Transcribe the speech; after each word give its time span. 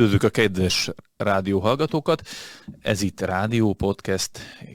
Üdvözlük 0.00 0.22
a 0.22 0.30
kedves 0.30 0.90
rádióhallgatókat. 1.16 2.22
Ez 2.82 3.02
itt 3.02 3.20
rádió, 3.20 3.72
podcast, 3.72 4.30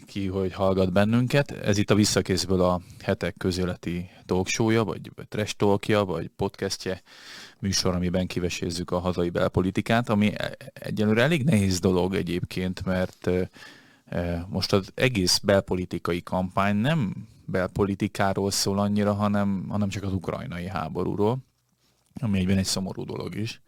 ki 0.05 0.27
hogy 0.27 0.53
hallgat 0.53 0.91
bennünket. 0.91 1.51
Ez 1.51 1.77
itt 1.77 1.89
a 1.89 1.95
Visszakészből 1.95 2.61
a 2.61 2.81
hetek 3.03 3.35
közéleti 3.37 4.09
talkshowja, 4.25 4.83
vagy 4.83 5.11
trash 5.29 5.55
talkja, 5.55 6.03
vagy 6.03 6.27
podcastje 6.27 7.01
műsor, 7.59 7.95
amiben 7.95 8.27
kivesézzük 8.27 8.91
a 8.91 8.99
hazai 8.99 9.29
belpolitikát, 9.29 10.09
ami 10.09 10.33
egyelőre 10.73 11.21
elég 11.21 11.43
nehéz 11.43 11.79
dolog 11.79 12.15
egyébként, 12.15 12.85
mert 12.85 13.29
most 14.47 14.73
az 14.73 14.91
egész 14.95 15.37
belpolitikai 15.37 16.23
kampány 16.23 16.75
nem 16.75 17.27
belpolitikáról 17.45 18.51
szól 18.51 18.79
annyira, 18.79 19.13
hanem, 19.13 19.65
hanem 19.69 19.89
csak 19.89 20.03
az 20.03 20.13
ukrajnai 20.13 20.67
háborúról, 20.67 21.37
ami 22.21 22.39
egyben 22.39 22.57
egy 22.57 22.65
szomorú 22.65 23.05
dolog 23.05 23.35
is 23.35 23.61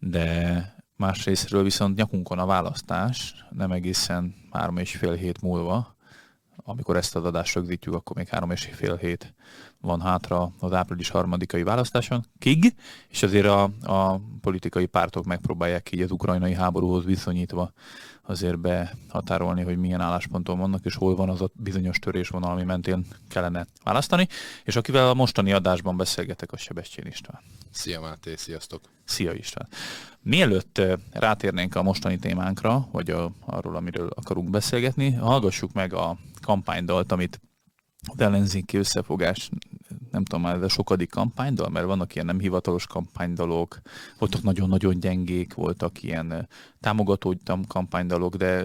de 0.00 0.79
másrésztről 1.00 1.62
viszont 1.62 1.96
nyakunkon 1.96 2.38
a 2.38 2.46
választás, 2.46 3.46
nem 3.50 3.72
egészen 3.72 4.34
három 4.50 4.76
és 4.76 4.96
fél 4.96 5.14
hét 5.14 5.42
múlva, 5.42 5.96
amikor 6.64 6.96
ezt 6.96 7.16
az 7.16 7.24
adást 7.24 7.54
rögzítjük, 7.54 7.94
akkor 7.94 8.16
még 8.16 8.28
három 8.28 8.50
és 8.50 8.70
fél 8.72 8.96
hét 8.96 9.34
van 9.80 10.00
hátra 10.00 10.52
az 10.58 10.72
április 10.72 11.08
harmadikai 11.08 11.62
választáson, 11.62 12.26
kig, 12.38 12.74
és 13.08 13.22
azért 13.22 13.46
a, 13.46 13.62
a 13.82 14.20
politikai 14.40 14.86
pártok 14.86 15.24
megpróbálják 15.24 15.92
így 15.92 16.00
az 16.00 16.10
ukrajnai 16.10 16.54
háborúhoz 16.54 17.04
viszonyítva 17.04 17.72
azért 18.22 18.58
behatárolni, 18.58 19.62
hogy 19.62 19.78
milyen 19.78 20.00
állásponton 20.00 20.58
vannak, 20.58 20.84
és 20.84 20.94
hol 20.94 21.16
van 21.16 21.28
az 21.28 21.40
a 21.40 21.50
bizonyos 21.54 21.98
törésvonal, 21.98 22.50
ami 22.50 22.62
mentén 22.62 23.06
kellene 23.28 23.66
választani. 23.84 24.28
És 24.64 24.76
akivel 24.76 25.08
a 25.08 25.14
mostani 25.14 25.52
adásban 25.52 25.96
beszélgetek, 25.96 26.52
a 26.52 26.56
Sebestyén 26.56 27.06
István. 27.06 27.40
Szia 27.70 28.00
Máté, 28.00 28.36
sziasztok! 28.36 28.80
Szia 29.04 29.32
István! 29.32 29.68
Mielőtt 30.22 30.80
rátérnénk 31.12 31.74
a 31.74 31.82
mostani 31.82 32.18
témánkra, 32.18 32.88
vagy 32.92 33.10
a, 33.10 33.30
arról, 33.46 33.76
amiről 33.76 34.08
akarunk 34.08 34.50
beszélgetni, 34.50 35.12
hallgassuk 35.12 35.72
meg 35.72 35.94
a 35.94 36.18
kampánydalt, 36.50 37.12
amit 37.12 37.40
az 38.12 38.20
ellenzéki 38.20 38.76
összefogás, 38.76 39.50
nem 40.10 40.24
tudom 40.24 40.44
már, 40.44 40.54
ez 40.54 40.62
a 40.62 40.68
sokadik 40.68 41.10
kampánydal, 41.10 41.68
mert 41.68 41.86
vannak 41.86 42.14
ilyen 42.14 42.26
nem 42.26 42.38
hivatalos 42.38 42.86
kampánydalok, 42.86 43.80
voltak 44.18 44.42
nagyon-nagyon 44.42 45.00
gyengék, 45.00 45.54
voltak 45.54 46.02
ilyen 46.02 46.48
támogató 46.80 47.34
kampánydalok, 47.68 48.36
de... 48.36 48.64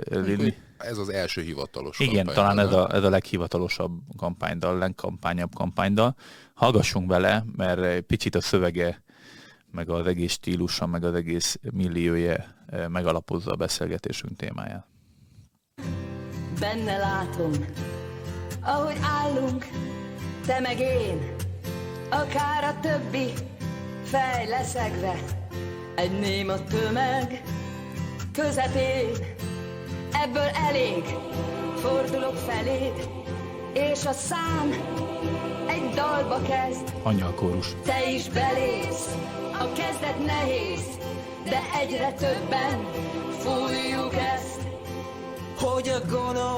Ez 0.78 0.98
az 0.98 1.10
első 1.10 1.42
hivatalos 1.42 2.00
Igen, 2.00 2.26
talán 2.26 2.60
ez 2.60 2.74
a, 2.74 2.94
ez 2.94 3.04
a 3.04 3.10
leghivatalosabb 3.10 3.92
kampánydal, 4.18 4.78
legkampányabb 4.78 5.54
kampánydal. 5.54 6.16
Hallgassunk 6.54 7.08
bele, 7.08 7.46
mert 7.56 8.02
picit 8.02 8.36
a 8.36 8.42
szövege, 8.42 9.04
meg 9.72 9.90
az 9.90 10.08
egész 10.08 10.32
stílusa, 10.32 10.86
meg 10.86 11.04
az 11.04 11.14
egész 11.14 11.60
milliója 11.72 12.46
megalapozza 12.88 13.52
a 13.52 13.56
beszélgetésünk 13.56 14.36
témáját. 14.36 14.95
Benne 16.60 16.98
látom, 16.98 17.52
ahogy 18.62 18.98
állunk, 19.24 19.68
te 20.46 20.60
meg 20.60 20.80
én, 20.80 21.36
akár 22.10 22.64
a 22.64 22.80
többi, 22.82 23.34
fej 24.04 24.48
leszegve, 24.48 25.16
egy 25.96 26.20
néma 26.20 26.64
tömeg 26.64 27.42
közepén, 28.34 29.10
ebből 30.24 30.50
elég, 30.70 31.04
fordulok 31.76 32.36
feléd, 32.36 33.10
és 33.74 34.06
a 34.06 34.12
szám 34.12 34.72
egy 35.68 35.90
dalba 35.94 36.42
kezd. 36.42 36.94
Anyalkórus. 37.04 37.68
Te 37.86 38.12
is 38.12 38.30
belész, 38.30 39.16
a 39.60 39.72
kezdet 39.74 40.26
nehéz, 40.26 41.00
de 41.44 41.60
egyre 41.82 42.12
többen 42.12 42.86
fújjuk 43.40 44.14
ezt 44.36 44.56
hogy 45.60 45.90
a 45.90 46.06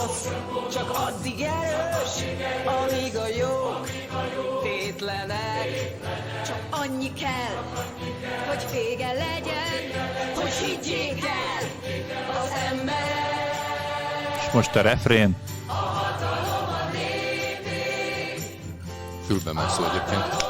gonosz 0.07 0.29
csak 0.72 0.90
addig 0.90 1.41
erős, 1.41 2.23
amíg 2.66 3.16
a 3.16 3.28
jók 3.28 3.90
tétlenek. 4.63 5.97
Csak 6.45 6.68
annyi 6.69 7.13
kell, 7.13 7.63
hogy 8.47 8.66
vége 8.72 9.12
legyen, 9.12 10.06
hogy 10.35 10.51
higgyék 10.51 11.23
el 11.25 11.68
az 12.44 12.51
emberek. 12.72 14.45
És 14.47 14.53
most 14.53 14.75
a 14.75 14.81
refrén. 14.81 15.35
Fülbe 19.25 19.53
megszól 19.53 19.85
egyébként. 19.89 20.45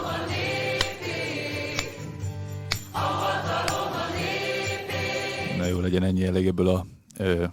Na 5.57 5.66
jó, 5.66 5.79
legyen 5.79 6.03
ennyi 6.03 6.25
elég 6.25 6.47
ebből 6.47 6.68
a 6.68 6.85
ö, 7.18 7.45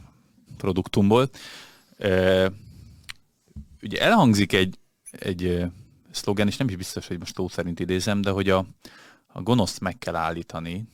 produktumból. 0.57 1.29
Ugye 3.83 4.01
elhangzik 4.01 4.53
egy, 4.53 4.79
egy 5.11 5.65
szlogen, 6.11 6.47
és 6.47 6.57
nem 6.57 6.69
is 6.69 6.77
biztos, 6.77 7.07
hogy 7.07 7.19
most 7.19 7.35
szó 7.35 7.49
szerint 7.49 7.81
idézem, 7.81 8.21
de 8.21 8.31
hogy 8.31 8.51
a, 8.51 8.67
a 9.27 9.43
gonoszt 9.43 9.81
meg 9.81 9.99
kell 9.99 10.15
állítani, 10.15 10.89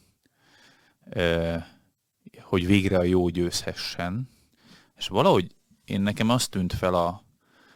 hogy 2.41 2.67
végre 2.67 2.99
a 2.99 3.03
jó 3.03 3.29
győzhessen. 3.29 4.29
És 4.97 5.09
valahogy 5.09 5.55
én 5.85 6.01
nekem 6.01 6.31
azt 6.31 6.51
tűnt 6.51 6.73
fel 6.73 6.95
a 6.95 7.23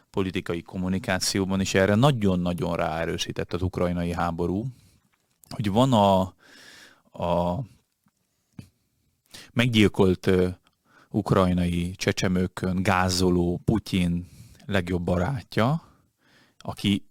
politikai 0.09 0.61
kommunikációban, 0.61 1.59
és 1.59 1.73
erre 1.73 1.95
nagyon-nagyon 1.95 2.75
ráerősített 2.75 3.53
az 3.53 3.61
ukrajnai 3.61 4.13
háború, 4.13 4.65
hogy 5.49 5.69
van 5.69 5.93
a, 5.93 6.21
a 7.23 7.59
meggyilkolt 9.53 10.31
ukrajnai 11.15 11.91
csecsemőkön 11.95 12.83
gázoló 12.83 13.61
Putyin 13.65 14.27
legjobb 14.65 15.03
barátja, 15.03 15.81
aki 16.57 17.09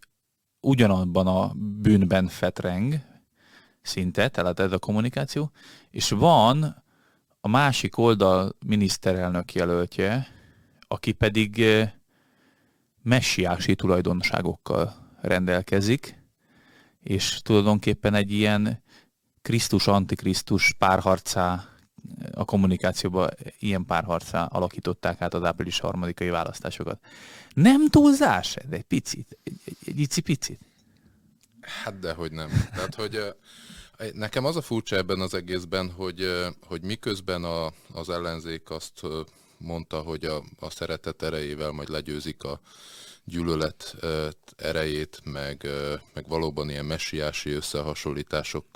ugyanabban 0.60 1.26
a 1.26 1.52
bűnben 1.56 2.28
fetreng, 2.28 3.00
szinte, 3.82 4.28
tehát 4.28 4.60
ez 4.60 4.72
a 4.72 4.78
kommunikáció, 4.78 5.50
és 5.90 6.10
van 6.10 6.82
a 7.40 7.48
másik 7.48 7.98
oldal 7.98 8.56
miniszterelnök 8.66 9.52
jelöltje, 9.52 10.26
aki 10.88 11.12
pedig 11.12 11.60
eh, 11.60 11.92
messiási 13.02 13.74
tulajdonságokkal 13.74 14.94
rendelkezik, 15.20 16.22
és 17.00 17.40
tulajdonképpen 17.42 18.14
egy 18.14 18.32
ilyen 18.32 18.82
Krisztus-antikrisztus 19.42 20.74
párharcá 20.78 21.73
a 22.32 22.44
kommunikációban 22.44 23.30
ilyen 23.58 23.84
párharcá 23.84 24.44
alakították 24.44 25.20
át 25.20 25.34
az 25.34 25.44
április 25.44 25.78
harmadikai 25.78 26.28
választásokat. 26.28 27.00
Nem 27.54 27.88
túlzás 27.88 28.56
ez 28.56 28.70
egy 28.70 28.82
picit? 28.82 29.38
Egy, 29.44 29.60
egy, 29.64 30.08
egy? 30.24 30.58
Hát 31.60 31.98
dehogy 31.98 32.32
nem. 32.32 32.50
Tehát, 32.74 32.94
hogy 32.94 33.34
nekem 34.12 34.44
az 34.44 34.56
a 34.56 34.62
furcsa 34.62 34.96
ebben 34.96 35.20
az 35.20 35.34
egészben, 35.34 35.90
hogy, 35.90 36.46
hogy 36.66 36.82
miközben 36.82 37.44
a, 37.44 37.72
az 37.92 38.10
ellenzék 38.10 38.70
azt 38.70 39.00
mondta, 39.58 40.00
hogy 40.00 40.24
a, 40.24 40.42
a 40.58 40.70
szeretet 40.70 41.22
erejével 41.22 41.70
majd 41.70 41.88
legyőzik 41.88 42.42
a 42.42 42.60
gyűlölet 43.24 43.96
erejét, 44.56 45.20
meg, 45.24 45.66
meg 46.14 46.28
valóban 46.28 46.70
ilyen 46.70 46.84
messiási 46.84 47.50
összehasonlítások 47.50 48.66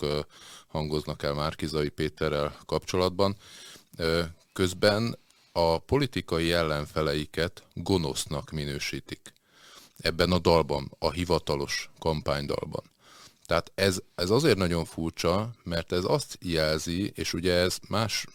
hangoznak 0.67 1.23
el 1.23 1.35
Márkizai 1.35 1.89
Péterrel 1.89 2.57
kapcsolatban. 2.67 3.37
Közben 4.53 5.19
a 5.53 5.79
politikai 5.79 6.53
ellenfeleiket 6.53 7.63
gonosznak 7.75 8.51
minősítik. 8.51 9.33
Ebben 10.01 10.33
a 10.33 10.39
dalban, 10.39 10.93
a 10.99 11.11
hivatalos 11.11 11.91
kampánydalban. 11.99 12.91
Tehát 13.47 13.73
ez, 13.75 14.01
ez 14.15 14.31
azért 14.31 14.57
nagyon 14.57 14.85
furcsa, 14.85 15.51
mert 15.63 15.93
ez 15.93 16.05
azt 16.05 16.39
jelzi, 16.41 17.13
és 17.15 17.33
ugye 17.33 17.53
ez 17.53 17.79
más, 17.89 18.27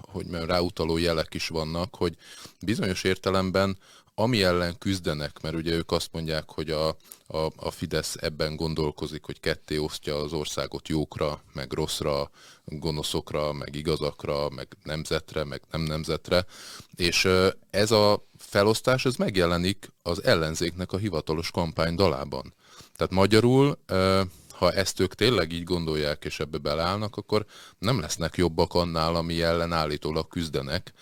hogy 0.00 0.30
ráutaló 0.30 0.96
jelek 0.96 1.34
is 1.34 1.48
vannak, 1.48 1.94
hogy 1.94 2.16
bizonyos 2.60 3.04
értelemben 3.04 3.78
ami 4.20 4.42
ellen 4.42 4.78
küzdenek, 4.78 5.40
mert 5.42 5.54
ugye 5.54 5.72
ők 5.72 5.92
azt 5.92 6.08
mondják, 6.12 6.50
hogy 6.50 6.70
a, 6.70 6.88
a, 7.26 7.50
a 7.56 7.70
Fidesz 7.70 8.16
ebben 8.20 8.56
gondolkozik, 8.56 9.24
hogy 9.24 9.40
ketté 9.40 9.76
osztja 9.76 10.16
az 10.16 10.32
országot 10.32 10.88
jókra, 10.88 11.42
meg 11.52 11.72
rosszra, 11.72 12.30
gonoszokra, 12.64 13.52
meg 13.52 13.74
igazakra, 13.74 14.48
meg 14.48 14.76
nemzetre, 14.82 15.44
meg 15.44 15.62
nem 15.70 15.80
nemzetre, 15.80 16.46
és 16.96 17.28
ez 17.70 17.90
a 17.90 18.24
felosztás, 18.38 19.04
ez 19.04 19.14
megjelenik 19.14 19.92
az 20.02 20.24
ellenzéknek 20.24 20.92
a 20.92 20.96
hivatalos 20.96 21.50
kampány 21.50 21.94
dalában. 21.94 22.54
Tehát 22.96 23.12
magyarul 23.12 23.78
ha 24.60 24.72
ezt 24.72 25.00
ők 25.00 25.14
tényleg 25.14 25.52
így 25.52 25.64
gondolják 25.64 26.24
és 26.24 26.40
ebbe 26.40 26.58
beleállnak, 26.58 27.16
akkor 27.16 27.44
nem 27.78 28.00
lesznek 28.00 28.36
jobbak 28.36 28.74
annál, 28.74 29.14
ami 29.14 29.42
ellen 29.42 29.72
állítólag 29.72 30.28
küzdenek, 30.28 30.92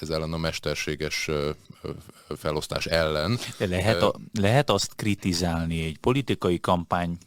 ez 0.00 0.10
ellen 0.10 0.32
a 0.32 0.36
mesterséges 0.36 1.30
felosztás 2.36 2.86
ellen. 2.86 3.38
De 3.58 3.66
lehet, 3.66 4.02
a, 4.02 4.14
lehet 4.40 4.70
azt 4.70 4.94
kritizálni 4.94 5.84
egy 5.84 5.98
politikai 5.98 6.60
kampány 6.60 7.18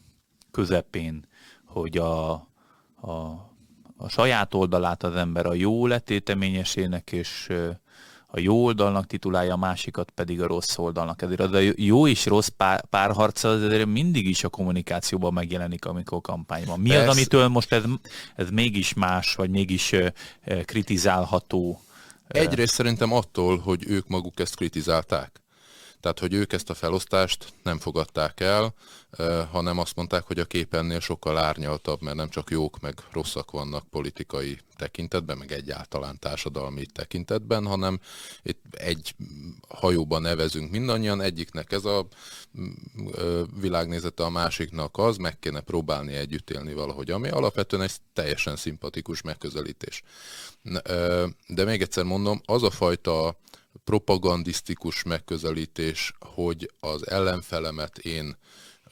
közepén, 0.50 1.26
hogy 1.64 1.98
a, 1.98 2.30
a, 3.00 3.14
a 3.96 4.08
saját 4.08 4.54
oldalát 4.54 5.02
az 5.02 5.14
ember 5.14 5.46
a 5.46 5.54
jó 5.54 5.86
letéteményesének, 5.86 7.12
és 7.12 7.48
a 8.34 8.40
jó 8.40 8.64
oldalnak 8.64 9.06
titulálja, 9.06 9.52
a 9.52 9.56
másikat 9.56 10.10
pedig 10.10 10.42
a 10.42 10.46
rossz 10.46 10.78
oldalnak. 10.78 11.22
Ezért 11.22 11.40
a 11.40 11.58
jó 11.76 12.06
és 12.06 12.26
rossz 12.26 12.48
pár, 12.48 12.84
párharca 12.90 13.48
azért 13.48 13.86
mindig 13.86 14.26
is 14.26 14.44
a 14.44 14.48
kommunikációban 14.48 15.32
megjelenik, 15.32 15.84
amikor 15.84 16.20
kampányban. 16.20 16.80
Mi 16.80 16.88
Persze. 16.88 17.08
az, 17.08 17.16
amitől 17.16 17.48
most 17.48 17.72
ez, 17.72 17.82
ez 18.36 18.50
mégis 18.50 18.94
más, 18.94 19.34
vagy 19.34 19.50
mégis 19.50 19.94
kritizálható? 20.64 21.80
Egyrészt 22.28 22.74
szerintem 22.74 23.12
attól, 23.12 23.58
hogy 23.58 23.84
ők 23.86 24.08
maguk 24.08 24.40
ezt 24.40 24.56
kritizálták. 24.56 25.41
Tehát, 26.02 26.18
hogy 26.18 26.34
ők 26.34 26.52
ezt 26.52 26.70
a 26.70 26.74
felosztást 26.74 27.52
nem 27.62 27.78
fogadták 27.78 28.40
el, 28.40 28.74
hanem 29.50 29.78
azt 29.78 29.96
mondták, 29.96 30.22
hogy 30.22 30.38
a 30.38 30.44
képennél 30.44 31.00
sokkal 31.00 31.38
árnyaltabb, 31.38 32.02
mert 32.02 32.16
nem 32.16 32.28
csak 32.28 32.50
jók 32.50 32.80
meg 32.80 32.94
rosszak 33.12 33.50
vannak 33.50 33.88
politikai 33.90 34.58
tekintetben, 34.76 35.38
meg 35.38 35.52
egyáltalán 35.52 36.18
társadalmi 36.18 36.86
tekintetben, 36.86 37.66
hanem 37.66 38.00
itt 38.42 38.62
egy 38.70 39.14
hajóban 39.68 40.22
nevezünk 40.22 40.70
mindannyian, 40.70 41.20
egyiknek 41.20 41.72
ez 41.72 41.84
a 41.84 42.06
világnézete, 43.60 44.24
a 44.24 44.30
másiknak 44.30 44.98
az, 44.98 45.16
meg 45.16 45.38
kéne 45.38 45.60
próbálni 45.60 46.14
együtt 46.14 46.50
élni 46.50 46.74
valahogy, 46.74 47.10
ami 47.10 47.28
alapvetően 47.28 47.82
egy 47.82 47.92
teljesen 48.12 48.56
szimpatikus 48.56 49.22
megközelítés. 49.22 50.02
De 51.46 51.64
még 51.64 51.80
egyszer 51.80 52.04
mondom, 52.04 52.40
az 52.44 52.62
a 52.62 52.70
fajta 52.70 53.36
propagandisztikus 53.84 55.02
megközelítés, 55.02 56.12
hogy 56.18 56.70
az 56.80 57.06
ellenfelemet 57.08 57.98
én 57.98 58.36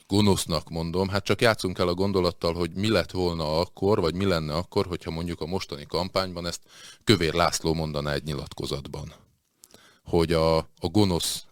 gonosznak 0.06 0.68
mondom, 0.68 1.08
hát 1.08 1.24
csak 1.24 1.40
játszunk 1.40 1.78
el 1.78 1.88
a 1.88 1.94
gondolattal, 1.94 2.54
hogy 2.54 2.70
mi 2.74 2.88
lett 2.88 3.10
volna 3.10 3.60
akkor, 3.60 4.00
vagy 4.00 4.14
mi 4.14 4.24
lenne 4.24 4.54
akkor, 4.54 4.86
hogyha 4.86 5.10
mondjuk 5.10 5.40
a 5.40 5.46
mostani 5.46 5.86
kampányban 5.86 6.46
ezt 6.46 6.60
Kövér 7.04 7.34
László 7.34 7.74
mondaná 7.74 8.12
egy 8.12 8.24
nyilatkozatban. 8.24 9.12
Hogy 10.04 10.32
a, 10.32 10.56
a 10.56 10.88
gonosz 10.90 11.44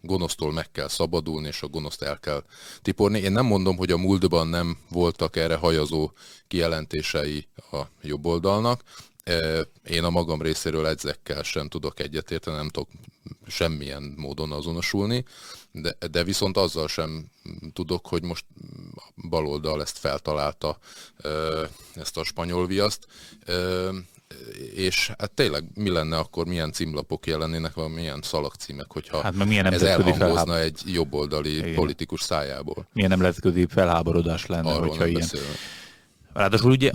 gonosztól 0.00 0.52
meg 0.52 0.70
kell 0.70 0.88
szabadulni, 0.88 1.46
és 1.46 1.62
a 1.62 1.66
gonoszt 1.68 2.02
el 2.02 2.18
kell 2.18 2.44
tiporni. 2.82 3.18
Én 3.18 3.32
nem 3.32 3.46
mondom, 3.46 3.76
hogy 3.76 3.90
a 3.90 3.96
múltban 3.96 4.46
nem 4.46 4.78
voltak 4.90 5.36
erre 5.36 5.56
hajazó 5.56 6.10
kijelentései 6.48 7.48
a 7.70 7.82
jobb 8.02 8.26
oldalnak, 8.26 8.82
én 9.84 10.04
a 10.04 10.10
magam 10.10 10.42
részéről 10.42 10.86
ezekkel 10.86 11.42
sem 11.42 11.68
tudok 11.68 12.00
egyetérteni, 12.00 12.56
nem 12.56 12.68
tudok 12.68 12.88
semmilyen 13.46 14.14
módon 14.16 14.52
azonosulni, 14.52 15.24
de, 15.72 15.96
de 16.10 16.24
viszont 16.24 16.56
azzal 16.56 16.88
sem 16.88 17.26
tudok, 17.72 18.06
hogy 18.06 18.22
most 18.22 18.44
baloldal 19.28 19.80
ezt 19.80 19.98
feltalálta, 19.98 20.78
ezt 21.94 22.16
a 22.16 22.24
spanyol 22.24 22.66
viaszt, 22.66 23.06
és 24.74 25.12
hát 25.18 25.30
tényleg 25.30 25.64
mi 25.74 25.90
lenne 25.90 26.18
akkor, 26.18 26.46
milyen 26.46 26.72
címlapok 26.72 27.26
jelennének, 27.26 27.74
vagy 27.74 27.90
milyen 27.90 28.20
szalagcímek, 28.22 28.92
hogyha 28.92 29.20
hát, 29.20 29.44
milyen 29.44 29.72
ez 29.72 29.82
elhangozna 29.82 30.44
felháb... 30.44 30.62
egy 30.62 30.82
jobboldali 30.86 31.56
Igen. 31.56 31.74
politikus 31.74 32.22
szájából. 32.22 32.86
Milyen 32.92 33.10
nemzetközi 33.10 33.66
felháborodás 33.66 34.46
lenne, 34.46 34.70
Arról 34.70 34.88
hogyha 34.88 35.06
ilyen. 35.06 35.20
Beszélünk. 35.20 35.56
Ráadásul 36.32 36.70
ugye 36.70 36.90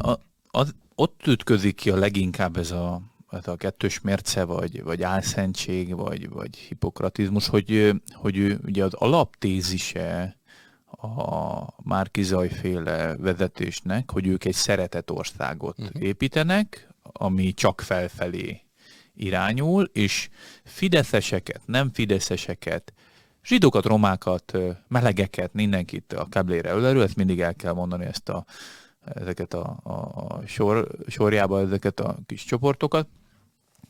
az, 0.47 0.75
ott 0.95 1.27
ütközik 1.27 1.75
ki 1.75 1.89
a 1.89 1.95
leginkább 1.95 2.57
ez 2.57 2.71
a, 2.71 3.01
ez 3.31 3.47
a 3.47 3.55
kettős 3.55 4.01
mérce, 4.01 4.43
vagy, 4.43 4.83
vagy 4.83 5.03
álszentség, 5.03 5.95
vagy, 5.95 6.29
vagy 6.29 6.55
hipokratizmus, 6.57 7.47
hogy, 7.47 7.93
hogy 8.13 8.57
ugye 8.65 8.83
az 8.83 8.93
alaptézise 8.93 10.37
a 10.85 11.63
Márkizaj 11.83 12.49
féle 12.49 13.15
vezetésnek, 13.15 14.11
hogy 14.11 14.27
ők 14.27 14.45
egy 14.45 14.53
szeretett 14.53 15.11
országot 15.11 15.79
uh-huh. 15.79 16.03
építenek, 16.03 16.87
ami 17.01 17.53
csak 17.53 17.81
felfelé 17.81 18.61
irányul, 19.15 19.89
és 19.93 20.29
fideszeseket, 20.63 21.61
nem 21.65 21.91
fideszeseket, 21.93 22.93
zsidókat, 23.43 23.85
romákat, 23.85 24.57
melegeket, 24.87 25.53
mindenkit 25.53 26.13
a 26.13 26.27
keblére 26.29 26.73
ölerül, 26.73 27.01
ezt 27.01 27.15
mindig 27.15 27.41
el 27.41 27.55
kell 27.55 27.73
mondani 27.73 28.05
ezt 28.05 28.29
a 28.29 28.45
ezeket 29.13 29.53
a, 29.53 29.79
a, 29.83 30.41
sor, 30.45 30.87
sorjába 31.07 31.59
ezeket 31.59 31.99
a 31.99 32.17
kis 32.25 32.45
csoportokat, 32.45 33.07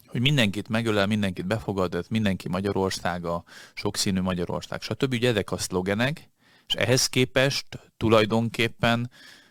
hogy 0.08 0.22
mindenkit 0.22 0.70
megölel, 0.70 1.08
mindenkit 1.08 1.46
befogad, 1.46 1.96
ez 1.96 2.08
mindenki 2.10 2.50
Magyarországa, 2.50 3.44
sokszínű 3.74 4.22
Magyarország, 4.22 4.82
stb. 4.82 5.14
Ugye 5.14 5.30
ezek 5.30 5.52
a 5.52 5.58
szlogenek, 5.58 6.30
és 6.68 6.74
ehhez 6.74 7.08
képest 7.08 7.92
tulajdonképpen 7.98 9.10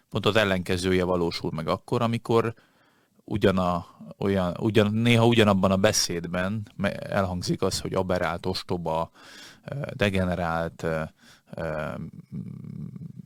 pont 0.09 0.27
az 0.27 0.37
ellenkezője 0.37 1.05
valósul 1.05 1.51
meg 1.55 1.69
akkor, 1.69 2.03
amikor 2.03 2.55
ugyan 3.25 3.59
a, 3.59 3.87
olyan, 4.19 4.57
ugyan, 4.61 4.93
néha 4.93 5.27
ugyanabban 5.27 5.71
a 5.71 5.77
beszédben 5.77 6.63
elhangzik 6.99 7.63
az, 7.63 7.81
hogy 7.81 7.95
aberált, 7.95 8.47
ostoba, 8.47 9.11
degenerált, 9.93 10.87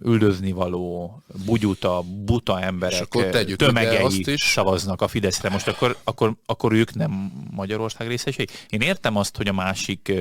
üldözni 0.05 0.53
való, 0.53 1.15
bugyuta, 1.45 2.03
buta 2.25 2.61
emberek 2.61 3.09
tömegei 3.57 3.97
azt 3.97 4.27
is. 4.29 4.43
szavaznak 4.43 5.03
a 5.03 5.09
Fideszre. 5.09 5.49
Most 5.49 5.69
akkor, 5.69 5.97
akkor, 6.05 6.35
akkor 6.47 6.73
ők 6.73 6.95
nem 6.95 7.33
Magyarország 7.51 8.09
részesei? 8.09 8.47
Én 8.69 8.81
értem 8.81 9.17
azt, 9.17 9.37
hogy 9.37 9.49
a 9.49 9.53
másik 9.53 10.13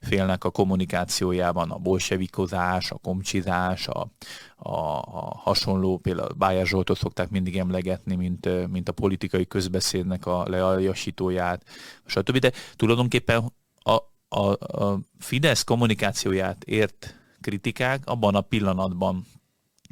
félnek 0.00 0.44
a 0.44 0.50
kommunikációjában 0.50 1.70
a 1.70 1.78
bolsevikozás, 1.78 2.90
a 2.90 2.96
komcsizás, 2.96 3.88
a, 3.88 4.10
a, 4.56 4.70
a 4.96 5.40
hasonló, 5.42 5.98
például 5.98 6.32
Bájár 6.36 6.66
Zsoltot 6.66 6.98
szokták 6.98 7.30
mindig 7.30 7.58
emlegetni, 7.58 8.14
mint, 8.14 8.68
mint 8.70 8.88
a 8.88 8.92
politikai 8.92 9.46
közbeszédnek 9.46 10.26
a 10.26 10.44
lealjasítóját, 10.48 11.62
stb. 12.06 12.38
De 12.38 12.52
tulajdonképpen 12.76 13.52
a, 13.74 13.96
a, 14.28 14.50
a 14.82 15.00
Fidesz 15.18 15.62
kommunikációját 15.62 16.64
ért 16.64 17.14
kritikák 17.46 18.02
abban 18.04 18.34
a 18.34 18.40
pillanatban, 18.40 19.26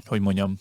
hogy 0.07 0.21
mondjam, 0.21 0.57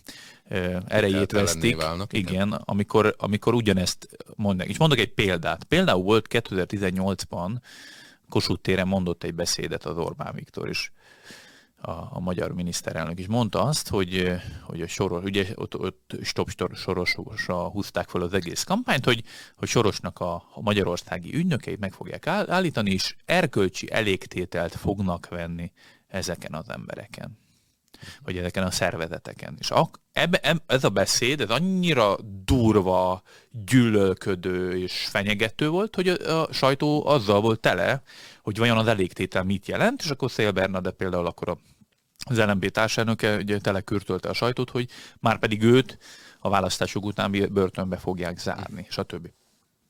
erejét 0.88 1.32
vesztik. 1.32 1.76
Válnak, 1.76 2.14
igen, 2.14 2.34
igen 2.34 2.52
amikor, 2.52 3.16
amikor 3.18 3.54
ugyanezt 3.54 4.08
mondják. 4.36 4.70
És 4.70 4.78
mondok 4.78 5.00
egy 5.00 5.14
példát. 5.14 5.64
Például 5.64 6.04
volt 6.04 6.28
2018-ban 6.30 7.58
Kossuth 8.30 8.62
téren 8.62 8.88
mondott 8.88 9.24
egy 9.24 9.34
beszédet 9.34 9.86
az 9.86 9.98
Orbán 9.98 10.34
Viktor, 10.36 10.70
is 10.70 10.92
a, 11.82 11.92
a 11.92 12.20
magyar 12.20 12.52
miniszterelnök 12.52 13.20
is 13.20 13.28
mondta 13.28 13.64
azt, 13.64 13.90
hogy, 13.90 14.32
hogy 14.62 14.82
a 14.82 14.88
Soros, 14.88 15.24
ugye 15.24 15.48
ott, 15.56 15.78
ott 15.78 16.16
stop 16.22 16.50
Sorosra 16.74 17.70
húzták 17.70 18.10
fel 18.10 18.22
az 18.22 18.34
egész 18.34 18.64
kampányt, 18.64 19.06
hogy, 19.06 19.24
hogy 19.56 19.68
Sorosnak 19.68 20.20
a, 20.20 20.34
a 20.34 20.62
magyarországi 20.62 21.36
ügynökeit 21.36 21.80
meg 21.80 21.94
fogják 21.94 22.28
állítani, 22.28 22.92
és 22.92 23.16
erkölcsi 23.26 23.92
elégtételt 23.92 24.76
fognak 24.76 25.28
venni 25.30 25.72
ezeken 26.14 26.54
az 26.54 26.70
embereken, 26.70 27.38
vagy 28.24 28.38
ezeken 28.38 28.64
a 28.64 28.72
szervezeteken. 28.72 29.56
És 29.60 29.72
ak- 29.72 30.00
ebbe, 30.12 30.62
ez 30.66 30.84
a 30.84 30.90
beszéd, 30.90 31.42
ez 31.42 31.50
annyira 31.50 32.18
durva, 32.46 33.22
gyűlölködő 33.52 34.82
és 34.82 34.94
fenyegető 34.94 35.70
volt, 35.70 35.96
hogy 35.96 36.08
a, 36.08 36.48
sajtó 36.52 37.06
azzal 37.06 37.42
volt 37.42 37.60
tele, 37.60 38.02
hogy 38.42 38.58
vajon 38.58 38.78
az 38.78 38.88
elégtétel 38.88 39.44
mit 39.44 39.68
jelent, 39.68 40.02
és 40.02 40.10
akkor 40.10 40.32
Szél 40.32 40.52
Bernadett 40.52 40.96
például 40.96 41.26
akkor 41.26 41.50
a 41.50 41.58
az 42.26 42.38
LMP 42.38 42.72
társadalmöke 42.72 43.36
ugye 43.36 43.60
telekürtölte 43.60 44.30
a 44.30 44.34
sajtót, 44.34 44.70
hogy 44.70 44.90
már 45.20 45.40
pedig 45.40 45.64
őt 45.64 45.98
a 46.40 46.50
választások 46.50 47.06
után 47.06 47.32
börtönbe 47.32 47.98
fogják 47.98 48.38
zárni, 48.38 48.86
stb. 48.90 49.30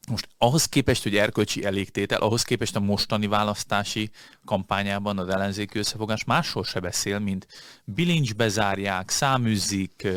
Most 0.09 0.27
ahhoz 0.37 0.65
képest, 0.65 1.03
hogy 1.03 1.15
erkölcsi 1.15 1.65
elégtétel, 1.65 2.21
ahhoz 2.21 2.43
képest 2.43 2.75
a 2.75 2.79
mostani 2.79 3.27
választási 3.27 4.09
kampányában 4.45 5.17
az 5.17 5.27
ellenzéki 5.27 5.77
összefogás 5.77 6.23
máshol 6.23 6.63
se 6.63 6.79
beszél, 6.79 7.19
mint 7.19 7.47
bilincsbe 7.83 8.47
zárják, 8.47 9.09
száműzik, 9.09 10.07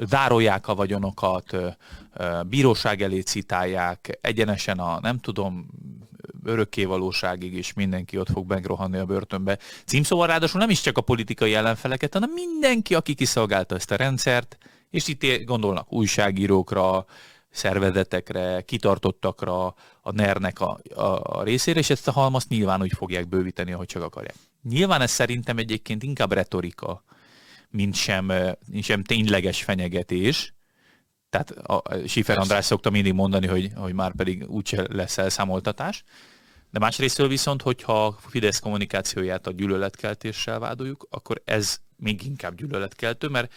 zárolják 0.00 0.68
a 0.68 0.74
vagyonokat, 0.74 1.56
bíróság 2.48 3.02
elé 3.02 3.20
citálják, 3.20 4.18
egyenesen 4.20 4.78
a 4.78 5.00
nem 5.00 5.18
tudom, 5.18 5.66
örökké 6.44 6.84
valóságig 6.84 7.54
is 7.54 7.72
mindenki 7.72 8.18
ott 8.18 8.30
fog 8.30 8.48
megrohanni 8.48 8.98
a 8.98 9.04
börtönbe. 9.04 9.58
Címszóval 9.84 10.26
ráadásul 10.26 10.60
nem 10.60 10.70
is 10.70 10.80
csak 10.80 10.98
a 10.98 11.00
politikai 11.00 11.54
ellenfeleket, 11.54 12.12
hanem 12.12 12.30
mindenki, 12.30 12.94
aki 12.94 13.14
kiszolgálta 13.14 13.74
ezt 13.74 13.90
a 13.90 13.96
rendszert, 13.96 14.58
és 14.90 15.08
itt 15.08 15.44
gondolnak 15.44 15.92
újságírókra, 15.92 17.06
szervezetekre, 17.50 18.62
kitartottakra, 18.62 19.66
a 20.00 20.12
NER-nek 20.12 20.60
a, 20.60 20.80
a, 20.94 21.38
a 21.38 21.42
részére, 21.42 21.78
és 21.78 21.90
ezt 21.90 22.08
a 22.08 22.12
halmazt 22.12 22.48
nyilván 22.48 22.82
úgy 22.82 22.92
fogják 22.92 23.28
bővíteni, 23.28 23.72
ahogy 23.72 23.86
csak 23.86 24.02
akarják. 24.02 24.34
Nyilván 24.62 25.00
ez 25.00 25.10
szerintem 25.10 25.58
egyébként 25.58 26.02
inkább 26.02 26.32
retorika, 26.32 27.04
mint 27.70 27.94
sem, 27.94 28.32
mint 28.66 28.84
sem 28.84 29.02
tényleges 29.02 29.62
fenyegetés. 29.62 30.54
Tehát 31.30 31.50
a 31.50 31.82
Sifer 32.06 32.38
András 32.38 32.64
szokta 32.64 32.90
mindig 32.90 33.12
mondani, 33.12 33.46
hogy, 33.46 33.70
hogy 33.76 33.92
már 33.92 34.14
pedig 34.14 34.48
úgyse 34.48 34.86
lesz 34.88 35.18
elszámoltatás. 35.18 36.04
De 36.70 36.78
másrésztől 36.78 37.28
viszont, 37.28 37.62
hogyha 37.62 38.06
a 38.06 38.16
Fidesz 38.28 38.58
kommunikációját 38.58 39.46
a 39.46 39.52
gyűlöletkeltéssel 39.52 40.58
vádoljuk, 40.58 41.06
akkor 41.10 41.42
ez 41.44 41.78
még 41.96 42.24
inkább 42.24 42.54
gyűlöletkeltő, 42.54 43.28
mert 43.28 43.52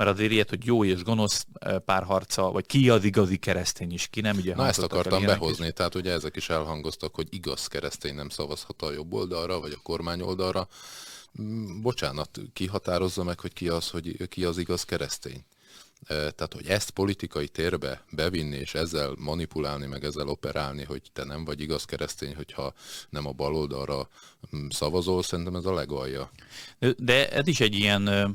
mert 0.00 0.12
azért 0.12 0.32
ilyet, 0.32 0.48
hogy 0.48 0.66
jó 0.66 0.84
és 0.84 1.02
gonosz 1.02 1.46
párharca, 1.84 2.50
vagy 2.50 2.66
ki 2.66 2.90
az 2.90 3.04
igazi 3.04 3.36
keresztény 3.36 3.92
is, 3.92 4.08
ki 4.08 4.20
nem. 4.20 4.36
Ugye 4.36 4.54
Na 4.54 4.66
ezt 4.66 4.78
akartam 4.82 5.24
behozni, 5.24 5.66
is. 5.66 5.72
tehát 5.72 5.94
ugye 5.94 6.12
ezek 6.12 6.36
is 6.36 6.48
elhangoztak, 6.48 7.14
hogy 7.14 7.26
igaz 7.30 7.66
keresztény 7.66 8.14
nem 8.14 8.28
szavazhat 8.28 8.82
a 8.82 8.92
jobb 8.92 9.12
oldalra, 9.12 9.60
vagy 9.60 9.72
a 9.72 9.80
kormány 9.82 10.20
oldalra. 10.20 10.68
Mm, 11.42 11.80
bocsánat, 11.80 12.40
ki 12.52 12.66
határozza 12.66 13.24
meg, 13.24 13.40
hogy 13.40 13.52
ki 13.52 13.68
az, 13.68 13.90
hogy 13.90 14.28
ki 14.28 14.44
az 14.44 14.58
igaz 14.58 14.84
keresztény? 14.84 15.44
Tehát, 16.06 16.52
hogy 16.54 16.66
ezt 16.66 16.90
politikai 16.90 17.48
térbe 17.48 18.04
bevinni, 18.10 18.56
és 18.56 18.74
ezzel 18.74 19.14
manipulálni, 19.18 19.86
meg 19.86 20.04
ezzel 20.04 20.28
operálni, 20.28 20.84
hogy 20.84 21.02
te 21.12 21.24
nem 21.24 21.44
vagy 21.44 21.60
igaz 21.60 21.84
keresztény, 21.84 22.34
hogyha 22.34 22.72
nem 23.10 23.26
a 23.26 23.32
baloldalra 23.32 24.08
mm, 24.56 24.68
szavazol, 24.68 25.22
szerintem 25.22 25.54
ez 25.54 25.64
a 25.64 25.74
legalja. 25.74 26.30
De 26.96 27.30
ez 27.30 27.46
is 27.46 27.60
egy 27.60 27.74
ilyen 27.74 28.06
ö, 28.06 28.28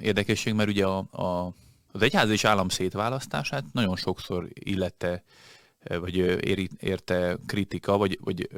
érdekesség, 0.00 0.54
mert 0.54 0.68
ugye 0.68 0.86
a, 0.86 0.98
a, 1.10 1.52
az 1.92 2.02
egyház 2.02 2.30
és 2.30 2.44
állam 2.44 2.68
szétválasztását 2.68 3.64
nagyon 3.72 3.96
sokszor 3.96 4.48
illette 4.52 5.22
vagy 5.88 6.16
érte 6.80 7.36
kritika, 7.46 7.96
vagy, 7.96 8.18
vagy 8.20 8.48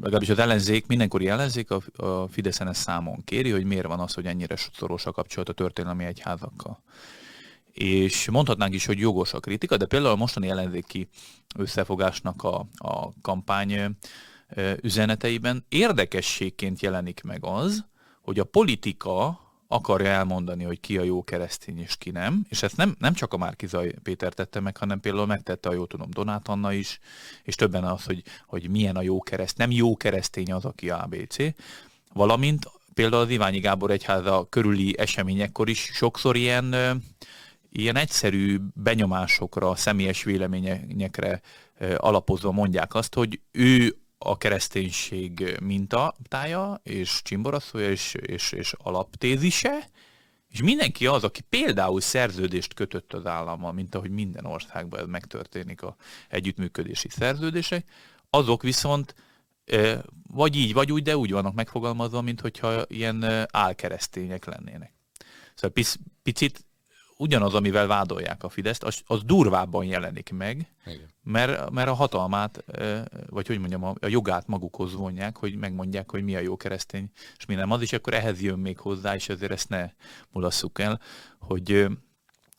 legalábbis 0.00 0.28
az 0.28 0.38
ellenzék, 0.38 0.86
mindenkori 0.86 1.28
ellenzék 1.28 1.70
a, 1.70 1.80
a 1.96 2.28
Fideszen 2.28 2.68
ezt 2.68 2.80
számon 2.80 3.24
kéri, 3.24 3.50
hogy 3.50 3.64
miért 3.64 3.86
van 3.86 4.00
az, 4.00 4.14
hogy 4.14 4.26
ennyire 4.26 4.56
szoros 4.72 5.06
a 5.06 5.12
kapcsolat 5.12 5.48
a 5.48 5.52
történelmi 5.52 6.04
egyházakkal. 6.04 6.82
És 7.72 8.30
mondhatnánk 8.30 8.74
is, 8.74 8.86
hogy 8.86 8.98
jogos 8.98 9.32
a 9.32 9.40
kritika, 9.40 9.76
de 9.76 9.86
például 9.86 10.12
a 10.12 10.16
mostani 10.16 10.48
ellenzéki 10.48 11.08
összefogásnak 11.56 12.42
a, 12.42 12.66
a 12.74 13.20
kampány 13.22 13.96
üzeneteiben 14.80 15.64
érdekességként 15.68 16.80
jelenik 16.80 17.22
meg 17.22 17.44
az, 17.44 17.84
hogy 18.20 18.38
a 18.38 18.44
politika 18.44 19.40
akarja 19.72 20.08
elmondani, 20.08 20.64
hogy 20.64 20.80
ki 20.80 20.98
a 20.98 21.02
jó 21.02 21.24
keresztény 21.24 21.78
és 21.78 21.96
ki 21.96 22.10
nem, 22.10 22.46
és 22.48 22.62
ezt 22.62 22.76
nem, 22.76 22.96
nem 22.98 23.12
csak 23.12 23.32
a 23.32 23.36
Márkizaj 23.36 23.94
Péter 24.02 24.32
tette 24.32 24.60
meg, 24.60 24.76
hanem 24.76 25.00
például 25.00 25.26
megtette, 25.26 25.68
a 25.68 25.72
jó 25.72 25.84
tudom, 25.86 26.08
Donát 26.10 26.48
Anna 26.48 26.72
is, 26.72 26.98
és 27.42 27.54
többen 27.54 27.84
az, 27.84 28.04
hogy, 28.04 28.22
hogy 28.46 28.70
milyen 28.70 28.96
a 28.96 29.02
jó 29.02 29.20
kereszt, 29.20 29.56
nem 29.56 29.70
jó 29.70 29.96
keresztény 29.96 30.52
az, 30.52 30.64
aki 30.64 30.90
ABC, 30.90 31.36
valamint 32.12 32.70
például 32.94 33.22
az 33.22 33.30
Iványi 33.30 33.58
Gábor 33.58 33.90
egyháza 33.90 34.46
körüli 34.48 34.98
eseményekkor 34.98 35.68
is 35.68 35.90
sokszor 35.92 36.36
ilyen 36.36 36.74
ilyen 37.72 37.96
egyszerű 37.96 38.58
benyomásokra, 38.74 39.74
személyes 39.74 40.22
véleményekre 40.22 41.40
alapozva 41.96 42.52
mondják 42.52 42.94
azt, 42.94 43.14
hogy 43.14 43.40
ő 43.52 43.96
a 44.22 44.38
kereszténység 44.38 45.56
mintatája, 45.62 46.80
és 46.82 47.20
csimboraszója, 47.22 47.90
és, 47.90 48.14
és, 48.14 48.52
és 48.52 48.72
alaptézise, 48.76 49.88
és 50.48 50.62
mindenki 50.62 51.06
az, 51.06 51.24
aki 51.24 51.40
például 51.40 52.00
szerződést 52.00 52.74
kötött 52.74 53.12
az 53.12 53.26
állammal, 53.26 53.72
mint 53.72 53.94
ahogy 53.94 54.10
minden 54.10 54.44
országban 54.44 55.00
ez 55.00 55.06
megtörténik 55.06 55.82
a 55.82 55.96
együttműködési 56.28 57.08
szerződések, 57.08 57.84
azok 58.30 58.62
viszont 58.62 59.14
vagy 60.32 60.56
így, 60.56 60.72
vagy 60.72 60.92
úgy, 60.92 61.02
de 61.02 61.16
úgy 61.16 61.32
vannak 61.32 61.54
megfogalmazva, 61.54 62.20
mint 62.20 62.40
hogyha 62.40 62.84
ilyen 62.88 63.46
álkeresztények 63.50 64.44
lennének. 64.44 64.92
Szóval 65.54 65.84
picit 66.22 66.64
ugyanaz, 67.20 67.54
amivel 67.54 67.86
vádolják 67.86 68.44
a 68.44 68.48
Fideszt, 68.48 68.82
az, 68.82 69.00
az 69.06 69.22
durvábban 69.24 69.84
jelenik 69.84 70.30
meg, 70.32 70.72
mert, 71.22 71.70
mert 71.70 71.88
a 71.88 71.94
hatalmát, 71.94 72.64
vagy 73.26 73.46
hogy 73.46 73.58
mondjam, 73.58 73.84
a 73.84 73.94
jogát 74.06 74.46
magukhoz 74.46 74.94
vonják, 74.94 75.36
hogy 75.36 75.56
megmondják, 75.56 76.10
hogy 76.10 76.22
mi 76.22 76.36
a 76.36 76.40
jó 76.40 76.56
keresztény, 76.56 77.10
és 77.36 77.46
mi 77.46 77.54
nem 77.54 77.70
az, 77.70 77.82
és 77.82 77.92
akkor 77.92 78.14
ehhez 78.14 78.40
jön 78.40 78.58
még 78.58 78.78
hozzá, 78.78 79.14
és 79.14 79.28
ezért 79.28 79.52
ezt 79.52 79.68
ne 79.68 79.90
mulasszuk 80.30 80.78
el, 80.78 81.00
hogy 81.38 81.86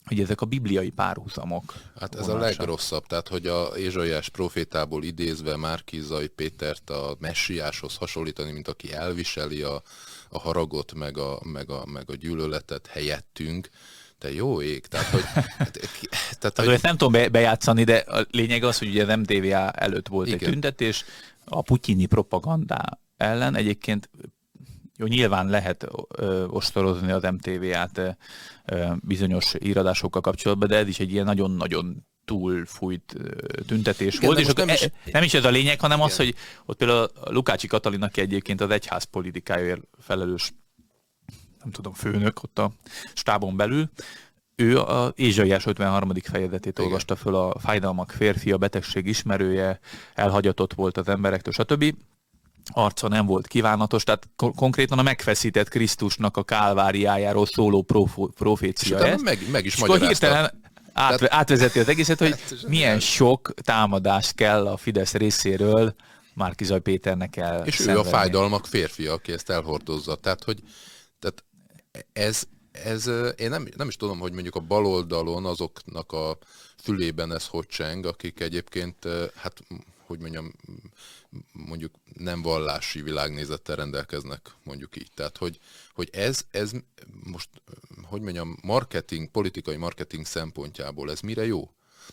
hogy 0.04 0.20
ezek 0.20 0.40
a 0.40 0.46
bibliai 0.46 0.90
párhuzamok. 0.90 1.74
Hát 2.00 2.14
ez 2.14 2.26
vonása. 2.26 2.38
a 2.38 2.40
legrosszabb, 2.40 3.06
tehát 3.06 3.28
hogy 3.28 3.46
a 3.46 3.76
Ézsaiás 3.76 4.28
profétából 4.28 5.04
idézve 5.04 5.56
Márkizai 5.56 6.26
Pétert 6.26 6.90
a 6.90 7.16
messiáshoz 7.18 7.96
hasonlítani, 7.96 8.52
mint 8.52 8.68
aki 8.68 8.92
elviseli 8.92 9.62
a, 9.62 9.82
a 10.28 10.38
haragot, 10.38 10.94
meg 10.94 11.18
a, 11.18 11.40
meg, 11.44 11.70
a, 11.70 11.86
meg 11.86 12.10
a 12.10 12.14
gyűlöletet 12.14 12.86
helyettünk, 12.86 13.68
te 14.22 14.32
jó 14.32 14.62
ég, 14.62 14.86
tehát 14.86 15.06
hogy... 15.06 15.22
tehát, 16.40 16.52
hogy... 16.54 16.68
Ezt 16.68 16.82
nem 16.82 16.96
tudom 16.96 17.30
bejátszani, 17.32 17.84
de 17.84 17.96
a 17.96 18.26
lényeg 18.30 18.64
az, 18.64 18.78
hogy 18.78 18.88
ugye 18.88 19.02
az 19.02 19.16
MTVA 19.18 19.70
előtt 19.70 20.08
volt 20.08 20.26
Igen. 20.26 20.38
egy 20.38 20.48
tüntetés, 20.48 21.04
a 21.44 21.62
putyini 21.62 22.06
propaganda 22.06 23.00
ellen 23.16 23.54
egyébként 23.54 24.10
jó, 24.96 25.06
nyilván 25.06 25.46
lehet 25.46 25.86
ö, 26.08 26.44
ostorozni 26.46 27.10
az 27.10 27.22
MTV-át 27.22 28.16
bizonyos 29.00 29.54
íradásokkal 29.58 30.20
kapcsolatban, 30.20 30.68
de 30.68 30.76
ez 30.76 30.88
is 30.88 31.00
egy 31.00 31.12
ilyen 31.12 31.24
nagyon-nagyon 31.24 32.06
túlfújt 32.24 33.16
tüntetés 33.66 34.14
Igen, 34.14 34.26
volt, 34.26 34.40
és 34.40 34.52
nem, 34.52 34.68
is, 34.68 34.82
e, 34.82 34.92
nem 35.12 35.22
is 35.22 35.34
ez 35.34 35.44
a 35.44 35.50
lényeg, 35.50 35.80
hanem 35.80 35.98
Igen. 35.98 36.10
az, 36.10 36.16
hogy 36.16 36.34
ott 36.66 36.76
például 36.76 37.10
Lukácsi 37.24 37.66
Katalin, 37.66 38.02
aki 38.02 38.20
egyébként 38.20 38.60
az 38.60 38.70
egyház 38.70 39.04
politikájáért 39.04 39.82
felelős 39.98 40.52
nem 41.62 41.72
tudom, 41.72 41.92
főnök 41.92 42.42
ott 42.42 42.58
a 42.58 42.72
stábon 43.14 43.56
belül, 43.56 43.90
ő 44.56 44.80
a 44.80 45.12
Ézsaiás 45.16 45.66
53. 45.66 46.12
fejezetét 46.22 46.78
Igen. 46.78 46.84
olvasta 46.84 47.16
föl, 47.16 47.34
a 47.34 47.58
fájdalmak 47.58 48.10
férfi, 48.10 48.52
a 48.52 48.56
betegség 48.56 49.06
ismerője, 49.06 49.80
elhagyatott 50.14 50.72
volt 50.74 50.96
az 50.96 51.08
emberektől, 51.08 51.52
stb. 51.52 51.94
Arca 52.72 53.08
nem 53.08 53.26
volt 53.26 53.46
kívánatos, 53.46 54.02
tehát 54.02 54.28
konkrétan 54.36 54.98
a 54.98 55.02
megfeszített 55.02 55.68
Krisztusnak 55.68 56.36
a 56.36 56.42
kálváriájáról 56.42 57.46
szóló 57.46 57.82
profo- 57.82 58.34
profécia 58.34 59.06
ez. 59.06 59.22
Meg, 59.22 59.38
meg 59.50 59.64
is 59.64 59.74
és 59.74 59.80
akkor 59.80 60.00
hirtelen 60.00 60.60
át, 60.92 61.18
Tehát... 61.18 61.34
átvezeti 61.34 61.78
az 61.78 61.88
egészet, 61.88 62.18
hogy 62.18 62.30
hát, 62.30 62.54
milyen 62.66 63.00
sok 63.00 63.54
támadás 63.62 64.32
kell 64.34 64.66
a 64.66 64.76
Fidesz 64.76 65.12
részéről 65.12 65.94
Márkizaj 66.34 66.80
Péternek 66.80 67.36
el. 67.36 67.66
És 67.66 67.74
szenvedni. 67.74 68.02
ő 68.02 68.06
a 68.06 68.10
fájdalmak 68.10 68.66
férfia, 68.66 69.12
aki 69.12 69.32
ezt 69.32 69.50
elhordozza. 69.50 70.14
Tehát, 70.14 70.44
hogy 70.44 70.62
tehát 71.18 71.44
ez, 72.12 72.42
ez 72.72 73.06
én 73.36 73.50
nem, 73.50 73.68
nem 73.76 73.88
is 73.88 73.96
tudom, 73.96 74.18
hogy 74.18 74.32
mondjuk 74.32 74.54
a 74.54 74.60
baloldalon 74.60 75.46
azoknak 75.46 76.12
a 76.12 76.38
fülében 76.76 77.32
ez 77.32 77.46
hogy 77.46 77.66
cseng, 77.66 78.06
akik 78.06 78.40
egyébként, 78.40 79.08
hát 79.34 79.60
hogy 80.06 80.18
mondjam, 80.18 80.52
mondjuk 81.52 81.94
nem 82.14 82.42
vallási 82.42 83.02
világnézettel 83.02 83.76
rendelkeznek, 83.76 84.50
mondjuk 84.64 84.96
így. 84.96 85.10
Tehát, 85.14 85.36
hogy, 85.36 85.58
hogy 85.94 86.08
ez, 86.12 86.44
ez 86.50 86.70
most, 87.24 87.48
hogy 88.02 88.20
mondjam, 88.20 88.56
marketing, 88.62 89.30
politikai 89.30 89.76
marketing 89.76 90.26
szempontjából 90.26 91.10
ez 91.10 91.20
mire 91.20 91.46
jó? 91.46 91.70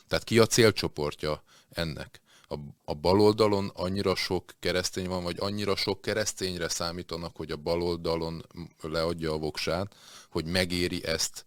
Tehát 0.07 0.23
ki 0.23 0.39
a 0.39 0.45
célcsoportja 0.45 1.43
ennek? 1.69 2.21
A, 2.51 2.55
a 2.85 2.93
baloldalon 2.93 3.71
annyira 3.73 4.15
sok 4.15 4.53
keresztény 4.59 5.07
van, 5.07 5.23
vagy 5.23 5.35
annyira 5.39 5.75
sok 5.75 6.01
keresztényre 6.01 6.69
számítanak, 6.69 7.35
hogy 7.35 7.51
a 7.51 7.55
baloldalon 7.55 8.45
leadja 8.81 9.31
a 9.33 9.37
voksát, 9.37 9.95
hogy 10.29 10.45
megéri 10.45 11.05
ezt 11.05 11.45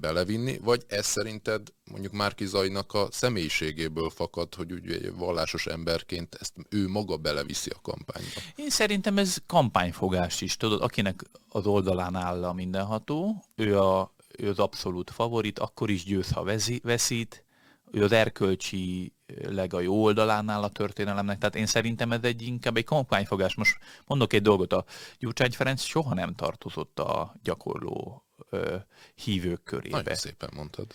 belevinni, 0.00 0.58
vagy 0.58 0.84
ez 0.86 1.06
szerinted 1.06 1.72
mondjuk 1.90 2.12
Márki 2.12 2.46
Zajnak 2.46 2.94
a 2.94 3.08
személyiségéből 3.10 4.10
fakad, 4.10 4.54
hogy 4.54 4.72
úgy 4.72 4.90
egy 4.90 5.14
vallásos 5.14 5.66
emberként 5.66 6.34
ezt 6.40 6.54
ő 6.68 6.88
maga 6.88 7.16
beleviszi 7.16 7.70
a 7.70 7.80
kampányba? 7.82 8.40
Én 8.56 8.70
szerintem 8.70 9.18
ez 9.18 9.36
kampányfogás 9.46 10.40
is, 10.40 10.56
tudod, 10.56 10.82
akinek 10.82 11.22
az 11.48 11.66
oldalán 11.66 12.14
áll 12.14 12.44
a 12.44 12.52
mindenható, 12.52 13.44
ő, 13.54 13.78
a, 13.78 14.14
ő 14.38 14.48
az 14.48 14.58
abszolút 14.58 15.10
favorit, 15.10 15.58
akkor 15.58 15.90
is 15.90 16.04
győz, 16.04 16.30
ha 16.30 16.44
veszít, 16.82 17.44
ő 17.90 18.04
az 18.04 18.12
erkölcsi 18.12 19.12
leg 19.36 19.72
jó 19.72 20.02
oldalán 20.02 20.48
áll 20.48 20.62
a 20.62 20.68
történelemnek, 20.68 21.38
tehát 21.38 21.56
én 21.56 21.66
szerintem 21.66 22.12
ez 22.12 22.22
egy 22.22 22.42
inkább 22.42 22.76
egy 22.76 22.84
kampányfogás. 22.84 23.54
Most 23.54 23.78
mondok 24.06 24.32
egy 24.32 24.42
dolgot, 24.42 24.72
a 24.72 24.84
Gyurcsány 25.18 25.50
Ferenc 25.50 25.82
soha 25.82 26.14
nem 26.14 26.34
tartozott 26.34 26.98
a 26.98 27.34
gyakorló 27.42 28.24
ö, 28.50 28.76
hívők 29.14 29.62
körébe. 29.62 29.96
Nagyon 29.96 30.14
szépen 30.14 30.50
mondtad. 30.54 30.86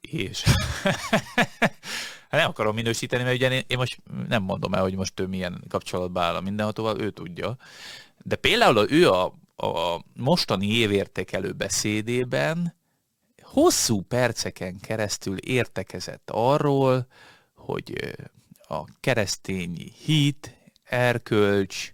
És 0.00 0.44
nem 2.30 2.48
akarom 2.48 2.74
minősíteni, 2.74 3.22
mert 3.22 3.34
ugye 3.34 3.50
én, 3.50 3.64
én 3.66 3.78
most 3.78 4.00
nem 4.28 4.42
mondom 4.42 4.74
el, 4.74 4.82
hogy 4.82 4.94
most 4.94 5.20
ő 5.20 5.26
milyen 5.26 5.64
kapcsolatban 5.68 6.22
áll 6.22 6.34
a 6.34 6.40
mindenhatóval, 6.40 7.00
ő 7.00 7.10
tudja. 7.10 7.56
De 8.22 8.36
például 8.36 8.90
ő 8.90 9.10
a, 9.10 9.24
a 9.56 10.04
mostani 10.14 10.66
évértékelő 10.66 11.52
beszédében 11.52 12.78
hosszú 13.42 14.00
perceken 14.00 14.80
keresztül 14.80 15.36
értekezett 15.36 16.30
arról, 16.32 17.06
hogy 17.70 18.14
a 18.68 18.84
keresztény 19.00 19.92
hit, 20.04 20.54
erkölcs, 20.84 21.92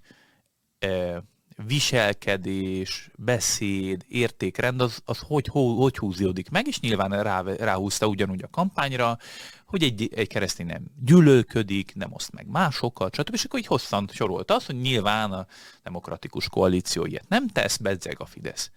viselkedés, 1.66 3.10
beszéd, 3.16 4.04
értékrend, 4.08 4.80
az, 4.80 5.02
az 5.04 5.18
hogy, 5.18 5.46
hogy, 5.46 5.76
hogy 5.76 5.98
húzódik 5.98 6.50
meg, 6.50 6.66
és 6.66 6.80
nyilván 6.80 7.22
rá, 7.22 7.40
ráhúzta 7.40 8.06
ugyanúgy 8.06 8.42
a 8.42 8.50
kampányra, 8.50 9.18
hogy 9.66 9.82
egy, 9.82 10.10
egy 10.14 10.28
keresztény 10.28 10.66
nem 10.66 10.84
gyűlölködik, 11.04 11.94
nem 11.94 12.12
oszt 12.12 12.32
meg 12.32 12.46
másokat, 12.46 13.14
stb. 13.14 13.34
És 13.34 13.44
akkor 13.44 13.58
így 13.58 13.66
hosszan 13.66 14.08
sorolta 14.12 14.54
azt, 14.54 14.66
hogy 14.66 14.80
nyilván 14.80 15.32
a 15.32 15.46
demokratikus 15.82 16.48
koalíció 16.48 17.04
ilyet 17.04 17.28
nem 17.28 17.48
tesz, 17.48 17.76
bedzeg 17.76 18.20
a 18.20 18.24
Fidesz. 18.24 18.70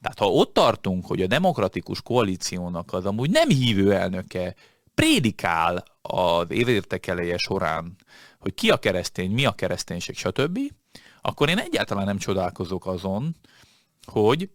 Tehát 0.00 0.18
ha 0.18 0.26
ott 0.26 0.54
tartunk, 0.54 1.06
hogy 1.06 1.22
a 1.22 1.26
demokratikus 1.26 2.02
koalíciónak 2.02 2.92
az 2.92 3.06
amúgy 3.06 3.30
nem 3.30 3.48
hívő 3.48 3.94
elnöke 3.94 4.54
prédikál 5.00 5.84
az 6.02 6.50
évértekeleje 6.50 7.36
során, 7.36 7.96
hogy 8.38 8.54
ki 8.54 8.70
a 8.70 8.76
keresztény, 8.76 9.30
mi 9.30 9.44
a 9.46 9.52
kereszténység, 9.52 10.16
stb., 10.16 10.58
akkor 11.20 11.48
én 11.48 11.58
egyáltalán 11.58 12.04
nem 12.04 12.18
csodálkozok 12.18 12.86
azon, 12.86 13.36
hogy 14.04 14.50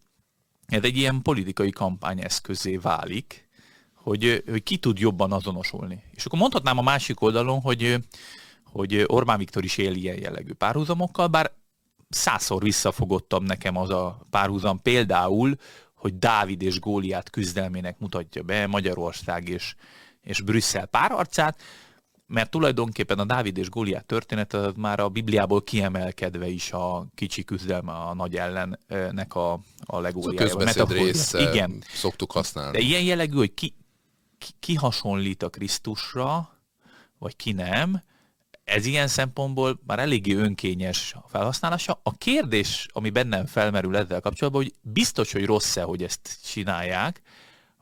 ez 0.65 0.83
egy 0.83 0.97
ilyen 0.97 1.21
politikai 1.21 1.69
kampány 1.69 2.21
eszközé 2.21 2.77
válik, 2.77 3.47
hogy, 3.93 4.43
hogy 4.49 4.63
ki 4.63 4.77
tud 4.77 4.99
jobban 4.99 5.31
azonosulni. 5.31 6.03
És 6.11 6.25
akkor 6.25 6.39
mondhatnám 6.39 6.77
a 6.77 6.81
másik 6.81 7.21
oldalon, 7.21 7.61
hogy, 7.61 7.97
hogy 8.65 9.03
Orbán 9.07 9.37
Viktor 9.37 9.63
is 9.63 9.77
él 9.77 9.93
ilyen 9.93 10.19
jellegű 10.19 10.53
párhuzamokkal, 10.53 11.27
bár 11.27 11.51
százszor 12.09 12.63
visszafogottam 12.63 13.43
nekem 13.43 13.77
az 13.77 13.89
a 13.89 14.27
párhuzam 14.29 14.81
például, 14.81 15.55
hogy 15.95 16.17
Dávid 16.17 16.61
és 16.61 16.79
Góliát 16.79 17.29
küzdelmének 17.29 17.99
mutatja 17.99 18.43
be 18.43 18.67
Magyarország 18.67 19.49
és, 19.49 19.75
és 20.25 20.41
Brüsszel 20.41 20.85
párarcát, 20.85 21.61
mert 22.27 22.49
tulajdonképpen 22.49 23.19
a 23.19 23.25
Dávid 23.25 23.57
és 23.57 23.69
Góliát 23.69 24.05
történet 24.05 24.53
az 24.53 24.73
már 24.75 24.99
a 24.99 25.09
Bibliából 25.09 25.63
kiemelkedve 25.63 26.47
is 26.47 26.71
a 26.71 27.05
kicsi 27.15 27.43
küzdelme 27.43 27.91
a 27.91 28.13
nagy 28.13 28.35
ellennek 28.35 29.35
a, 29.35 29.59
a 29.85 29.99
legóriája. 29.99 30.59
Ez 30.59 30.77
a 30.77 31.39
Igen. 31.39 31.83
szoktuk 31.93 32.31
használni. 32.31 32.77
De 32.77 32.83
ilyen 32.83 33.03
jellegű, 33.03 33.35
hogy 33.35 33.53
ki, 33.53 33.73
ki, 34.37 34.49
ki 34.59 34.75
hasonlít 34.75 35.43
a 35.43 35.49
Krisztusra, 35.49 36.49
vagy 37.17 37.35
ki 37.35 37.51
nem, 37.51 38.01
ez 38.65 38.85
ilyen 38.85 39.07
szempontból 39.07 39.79
már 39.85 39.99
eléggé 39.99 40.33
önkényes 40.33 41.13
a 41.13 41.27
felhasználása. 41.27 41.99
A 42.03 42.17
kérdés, 42.17 42.87
ami 42.91 43.09
bennem 43.09 43.45
felmerül 43.45 43.97
ezzel 43.97 44.21
kapcsolatban, 44.21 44.63
hogy 44.63 44.73
biztos, 44.81 45.31
hogy 45.31 45.45
rossz-e, 45.45 45.83
hogy 45.83 46.03
ezt 46.03 46.39
csinálják, 46.45 47.21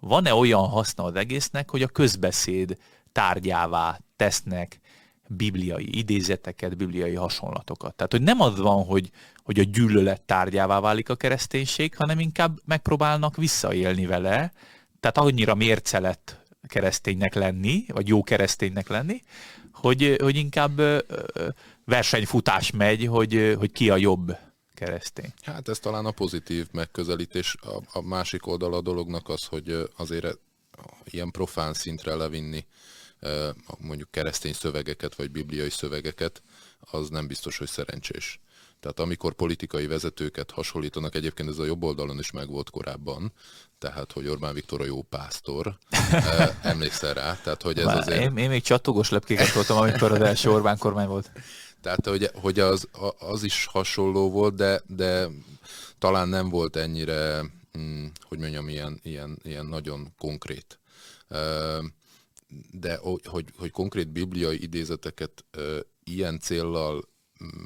van-e 0.03 0.33
olyan 0.33 0.67
haszna 0.67 1.03
az 1.03 1.15
egésznek, 1.15 1.69
hogy 1.69 1.81
a 1.81 1.87
közbeszéd 1.87 2.77
tárgyává 3.11 3.99
tesznek 4.15 4.79
bibliai 5.27 5.97
idézeteket, 5.97 6.77
bibliai 6.77 7.15
hasonlatokat. 7.15 7.95
Tehát, 7.95 8.11
hogy 8.11 8.21
nem 8.21 8.41
az 8.41 8.59
van, 8.59 8.85
hogy, 8.85 9.09
hogy 9.43 9.59
a 9.59 9.63
gyűlölet 9.63 10.21
tárgyává 10.21 10.79
válik 10.79 11.09
a 11.09 11.15
kereszténység, 11.15 11.95
hanem 11.95 12.19
inkább 12.19 12.59
megpróbálnak 12.65 13.35
visszaélni 13.35 14.05
vele, 14.05 14.53
tehát 14.99 15.17
annyira 15.17 15.55
mérce 15.55 15.99
lett 15.99 16.41
kereszténynek 16.67 17.33
lenni, 17.33 17.85
vagy 17.87 18.07
jó 18.07 18.23
kereszténynek 18.23 18.87
lenni, 18.87 19.21
hogy, 19.73 20.15
hogy 20.21 20.35
inkább 20.35 20.81
versenyfutás 21.85 22.71
megy, 22.71 23.05
hogy, 23.05 23.55
hogy 23.57 23.71
ki 23.71 23.89
a 23.89 23.97
jobb 23.97 24.37
keresztény. 24.73 25.33
Hát 25.41 25.67
ez 25.69 25.79
talán 25.79 26.05
a 26.05 26.11
pozitív 26.11 26.67
megközelítés. 26.71 27.55
A, 27.61 27.99
a 27.99 28.01
másik 28.01 28.47
oldal 28.47 28.73
a 28.73 28.81
dolognak 28.81 29.29
az, 29.29 29.45
hogy 29.45 29.89
azért 29.97 30.37
ilyen 31.03 31.31
profán 31.31 31.73
szintre 31.73 32.15
levinni 32.15 32.65
mondjuk 33.77 34.11
keresztény 34.11 34.53
szövegeket, 34.53 35.15
vagy 35.15 35.31
bibliai 35.31 35.69
szövegeket, 35.69 36.41
az 36.79 37.09
nem 37.09 37.27
biztos, 37.27 37.57
hogy 37.57 37.67
szerencsés. 37.67 38.39
Tehát 38.79 38.99
amikor 38.99 39.33
politikai 39.33 39.87
vezetőket 39.87 40.51
hasonlítanak, 40.51 41.15
egyébként 41.15 41.49
ez 41.49 41.57
a 41.57 41.65
jobb 41.65 41.83
oldalon 41.83 42.19
is 42.19 42.31
megvolt 42.31 42.69
korábban, 42.69 43.33
tehát 43.79 44.11
hogy 44.11 44.27
Orbán 44.27 44.53
Viktor 44.53 44.81
a 44.81 44.85
jó 44.85 45.01
pásztor, 45.01 45.77
emlékszel 46.61 47.13
rá? 47.13 47.39
Tehát, 47.43 47.61
hogy 47.61 47.79
ez 47.79 47.85
azért... 47.85 48.21
én, 48.21 48.37
én 48.37 48.49
még 48.49 48.61
csatogos 48.61 49.09
lepkéket 49.09 49.53
voltam, 49.53 49.77
amikor 49.77 50.11
az 50.11 50.21
első 50.21 50.51
Orbán 50.51 50.77
kormány 50.77 51.07
volt. 51.07 51.31
Tehát, 51.83 52.07
hogy, 52.07 52.29
hogy 52.33 52.59
az, 52.59 52.87
az 53.19 53.43
is 53.43 53.65
hasonló 53.65 54.29
volt, 54.29 54.55
de, 54.55 54.81
de 54.87 55.27
talán 55.97 56.29
nem 56.29 56.49
volt 56.49 56.75
ennyire, 56.75 57.39
hm, 57.71 58.05
hogy 58.21 58.39
mondjam, 58.39 58.69
ilyen, 58.69 58.99
ilyen, 59.03 59.39
ilyen 59.43 59.65
nagyon 59.65 60.13
konkrét. 60.17 60.79
De 62.71 62.97
hogy, 63.25 63.49
hogy 63.57 63.71
konkrét 63.71 64.07
bibliai 64.07 64.61
idézeteket 64.61 65.45
ilyen 66.03 66.39
céllal 66.39 67.09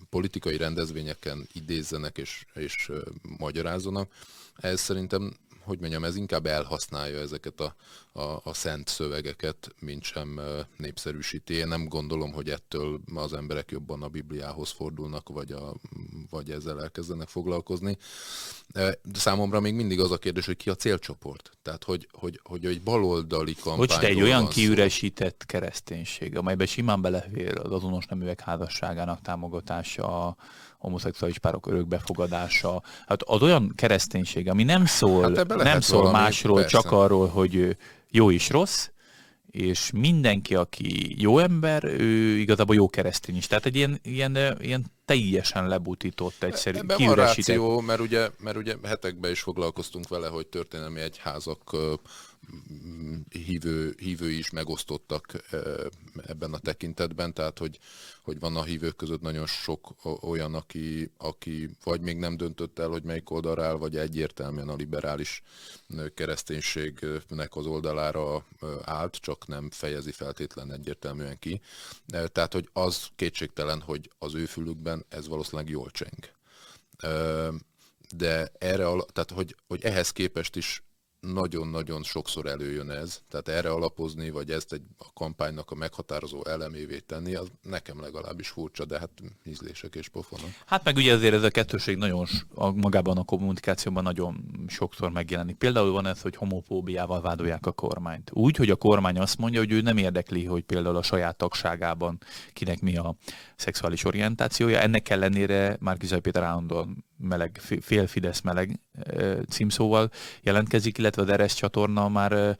politikai 0.09 0.57
rendezvényeken 0.57 1.47
idézzenek 1.53 2.17
és, 2.17 2.45
és 2.53 2.91
magyarázzanak, 3.37 4.11
ez 4.55 4.81
szerintem 4.81 5.33
hogy 5.67 5.79
mondjam, 5.79 6.03
ez 6.03 6.15
inkább 6.15 6.45
elhasználja 6.45 7.19
ezeket 7.19 7.59
a, 7.59 7.75
a, 8.11 8.41
a 8.43 8.53
szent 8.53 8.87
szövegeket, 8.87 9.75
mint 9.79 10.03
sem 10.03 10.39
népszerűsíti. 10.77 11.53
Én 11.53 11.67
nem 11.67 11.87
gondolom, 11.87 12.31
hogy 12.31 12.49
ettől 12.49 13.01
az 13.15 13.33
emberek 13.33 13.71
jobban 13.71 14.03
a 14.03 14.07
Bibliához 14.07 14.71
fordulnak, 14.71 15.29
vagy, 15.29 15.51
a, 15.51 15.73
vagy 16.29 16.51
ezzel 16.51 16.81
elkezdenek 16.81 17.27
foglalkozni. 17.27 17.97
De 18.73 18.99
számomra 19.13 19.59
még 19.59 19.73
mindig 19.73 19.99
az 19.99 20.11
a 20.11 20.17
kérdés, 20.17 20.45
hogy 20.45 20.57
ki 20.57 20.69
a 20.69 20.75
célcsoport. 20.75 21.51
Tehát, 21.61 21.83
hogy, 21.83 22.09
hogy, 22.11 22.39
hogy 22.43 22.65
egy 22.65 22.81
baloldali 22.81 23.53
kampány. 23.53 23.77
Hogy 23.77 23.99
te 23.99 24.07
egy 24.07 24.21
olyan 24.21 24.47
kiüresített 24.47 25.45
kereszténység, 25.45 26.37
amelyben 26.37 26.67
simán 26.67 27.01
belefér 27.01 27.59
az 27.59 27.71
azonos 27.71 28.05
neműek 28.05 28.39
házasságának 28.39 29.21
támogatása, 29.21 30.35
homoszexuális 30.77 31.39
párok 31.39 31.67
örökbefogadása. 31.67 32.83
Hát 33.07 33.23
az 33.23 33.41
olyan 33.41 33.71
kereszténység, 33.75 34.49
ami 34.49 34.63
nem 34.63 34.85
szól, 34.85 35.33
hát 35.35 35.47
nem 35.47 35.81
szól 35.81 36.11
másról, 36.11 36.59
persze. 36.59 36.69
csak 36.69 36.91
arról, 36.91 37.27
hogy 37.27 37.77
jó 38.09 38.31
és 38.31 38.49
rossz, 38.49 38.87
és 39.51 39.91
mindenki, 39.93 40.55
aki 40.55 41.15
jó 41.21 41.39
ember, 41.39 41.83
ő 41.83 42.37
igazából 42.37 42.75
jó 42.75 42.89
keresztény 42.89 43.37
is. 43.37 43.47
Tehát 43.47 43.65
egy 43.65 43.75
ilyen, 43.75 43.99
ilyen, 44.03 44.57
ilyen 44.59 44.85
teljesen 45.05 45.67
lebutított, 45.67 46.43
egyszerű, 46.43 46.77
Ebben 46.77 47.05
van 47.05 47.15
ráció, 47.15 47.79
mert 47.79 47.99
ugye, 47.99 48.29
mert 48.39 48.57
ugye 48.57 48.75
hetekben 48.83 49.31
is 49.31 49.39
foglalkoztunk 49.39 50.07
vele, 50.07 50.27
hogy 50.27 50.47
történelmi 50.47 50.99
egyházak 50.99 51.75
hívő, 53.29 53.95
hívői 53.97 54.37
is 54.37 54.49
megosztottak 54.49 55.25
ebben 56.25 56.53
a 56.53 56.57
tekintetben, 56.57 57.33
tehát 57.33 57.57
hogy, 57.57 57.79
hogy 58.21 58.39
van 58.39 58.55
a 58.55 58.63
hívők 58.63 58.95
között 58.95 59.21
nagyon 59.21 59.45
sok 59.45 59.95
olyan, 60.21 60.53
aki, 60.53 61.11
aki 61.17 61.69
vagy 61.83 62.01
még 62.01 62.17
nem 62.17 62.37
döntött 62.37 62.79
el, 62.79 62.87
hogy 62.87 63.03
melyik 63.03 63.29
oldalra 63.29 63.65
áll, 63.65 63.75
vagy 63.75 63.97
egyértelműen 63.97 64.69
a 64.69 64.75
liberális 64.75 65.41
kereszténységnek 66.13 67.55
az 67.55 67.65
oldalára 67.65 68.45
állt, 68.83 69.15
csak 69.15 69.47
nem 69.47 69.69
fejezi 69.69 70.11
feltétlen 70.11 70.71
egyértelműen 70.71 71.39
ki. 71.39 71.61
Tehát, 72.07 72.53
hogy 72.53 72.69
az 72.73 73.07
kétségtelen, 73.15 73.81
hogy 73.81 74.11
az 74.19 74.35
ő 74.35 74.45
fülükben 74.45 75.05
ez 75.09 75.27
valószínűleg 75.27 75.69
jól 75.69 75.91
cseng. 75.91 76.35
De 78.15 78.51
erre, 78.57 78.83
tehát 79.13 79.31
hogy, 79.33 79.55
hogy 79.67 79.83
ehhez 79.83 80.11
képest 80.11 80.55
is 80.55 80.81
nagyon-nagyon 81.19 82.03
sokszor 82.03 82.45
előjön 82.45 82.89
ez, 82.89 83.21
tehát 83.29 83.47
erre 83.47 83.69
alapozni, 83.69 84.29
vagy 84.29 84.51
ezt 84.51 84.73
egy 84.73 84.81
a 84.97 85.13
kampánynak 85.13 85.71
a 85.71 85.75
meghatározó 85.75 86.45
elemévé 86.45 86.99
tenni, 86.99 87.35
az 87.35 87.47
nekem 87.61 88.01
legalábbis 88.01 88.49
furcsa, 88.49 88.85
de 88.85 88.99
hát 88.99 89.09
ízlések 89.43 89.95
és 89.95 90.09
pofonok. 90.09 90.49
Hát 90.65 90.83
meg 90.83 90.95
ugye 90.95 91.13
azért 91.13 91.33
ez 91.33 91.43
a 91.43 91.49
kettőség 91.49 91.97
nagyon 91.97 92.27
magában 92.75 93.17
a 93.17 93.23
kommunikációban 93.23 94.03
nagyon 94.03 94.65
sokszor 94.67 95.11
megjelenik. 95.11 95.55
Például 95.55 95.91
van 95.91 96.05
ez, 96.05 96.21
hogy 96.21 96.35
homofóbiával 96.35 97.21
vádolják 97.21 97.65
a 97.65 97.71
kormányt. 97.71 98.31
Úgy, 98.33 98.55
hogy 98.55 98.69
a 98.69 98.75
kormány 98.75 99.19
azt 99.19 99.37
mondja, 99.37 99.59
hogy 99.59 99.71
ő 99.71 99.81
nem 99.81 99.97
érdekli, 99.97 100.45
hogy 100.45 100.63
például 100.63 100.95
a 100.95 101.03
saját 101.03 101.37
tagságában 101.37 102.17
kinek 102.53 102.81
mi 102.81 102.97
a 102.97 103.15
szexuális 103.55 104.03
orientációja. 104.03 104.79
Ennek 104.79 105.09
ellenére 105.09 105.77
már 105.79 105.97
Péter 106.21 106.43
állandóan 106.43 107.05
meleg, 107.17 107.59
fél 107.81 108.07
Fidesz 108.07 108.41
meleg 108.41 108.79
címszóval 109.49 110.09
jelentkezik, 110.41 110.97
illetve 110.97 111.21
az 111.21 111.31
RS 111.31 111.53
csatorna 111.53 112.09
már 112.09 112.57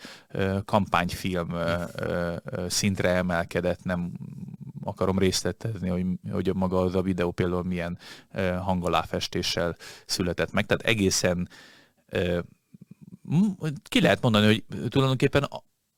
kampányfilm 0.66 1.54
szintre 2.68 3.10
emelkedett, 3.10 3.84
nem 3.84 4.12
akarom 4.84 5.20
részletezni, 5.20 5.90
hogy, 5.90 6.06
hogy 6.32 6.56
maga 6.56 6.80
az 6.80 6.96
a 6.96 7.02
videó 7.02 7.32
például 7.32 7.64
milyen 7.64 7.98
hangaláfestéssel 8.62 9.76
született 10.06 10.52
meg. 10.52 10.66
Tehát 10.66 10.84
egészen 10.84 11.50
ki 13.84 14.02
lehet 14.02 14.22
mondani, 14.22 14.46
hogy 14.46 14.64
tulajdonképpen 14.90 15.48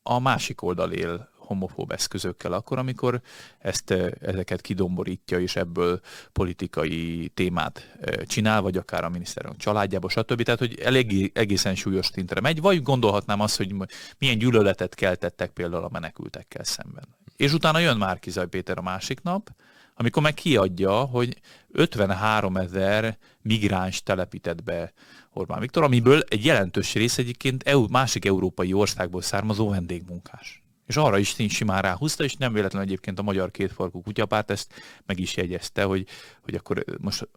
a 0.04 0.20
másik 0.20 0.62
oldal 0.62 0.92
él 0.92 1.30
homofób 1.50 1.92
eszközökkel 1.92 2.54
akkor, 2.54 2.78
amikor 2.78 3.22
ezt, 3.60 3.92
ezeket 4.22 4.62
kidomborítja, 4.62 5.40
és 5.40 5.56
ebből 5.56 6.00
politikai 6.32 7.32
témát 7.34 7.98
csinál, 8.26 8.62
vagy 8.62 8.78
akár 8.78 9.04
a 9.04 9.10
miniszterünk 9.10 9.58
családjába, 9.58 10.10
stb. 10.10 10.42
Tehát, 10.42 10.60
hogy 10.60 10.80
elég, 10.80 11.32
egészen 11.34 11.76
súlyos 11.76 12.06
szintre 12.06 12.42
megy, 12.42 12.62
vagy 12.62 12.82
gondolhatnám 12.82 13.40
azt, 13.40 13.58
hogy 13.58 13.76
milyen 14.18 14.38
gyűlöletet 14.38 14.96
keltettek 14.96 15.50
például 15.50 15.84
a 15.84 15.90
menekültekkel 15.92 16.64
szemben. 16.64 17.08
És 17.36 17.54
utána 17.54 17.80
jön 17.80 17.98
Márkizaj 17.98 18.48
Péter 18.48 18.78
a 18.78 18.82
másik 18.82 19.22
nap, 19.22 19.50
amikor 19.96 20.24
meg 20.24 20.34
kiadja, 20.34 20.92
hogy 20.92 21.40
53 21.72 22.58
ezer 22.58 23.18
migráns 23.42 24.04
telepített 24.04 24.64
be 24.64 24.94
Orbán 25.34 25.60
Viktor, 25.60 25.84
amiből 25.84 26.22
egy 26.28 26.46
jelentős 26.46 26.94
rész 26.94 27.18
egyébként 27.18 27.64
EU, 27.64 27.88
másik 27.88 28.26
európai 28.26 28.74
országból 28.74 29.22
származó 29.22 29.70
vendégmunkás. 29.70 30.64
És 30.90 30.98
arra 30.98 31.18
is 31.18 31.36
simán 31.50 31.82
ráhúzta, 31.82 32.24
és 32.24 32.36
nem 32.36 32.54
véletlenül 32.54 32.88
egyébként 32.88 33.20
a 33.20 33.24
Magyar 33.24 33.52
Kétfarkú 33.52 34.02
Kutyapárt 34.02 34.52
ezt 34.52 34.74
meg 35.06 35.20
is 35.20 35.36
jegyezte, 35.36 35.84
hogy, 35.84 36.08
hogy 36.42 36.56
akkor 36.56 36.86
most 37.02 37.30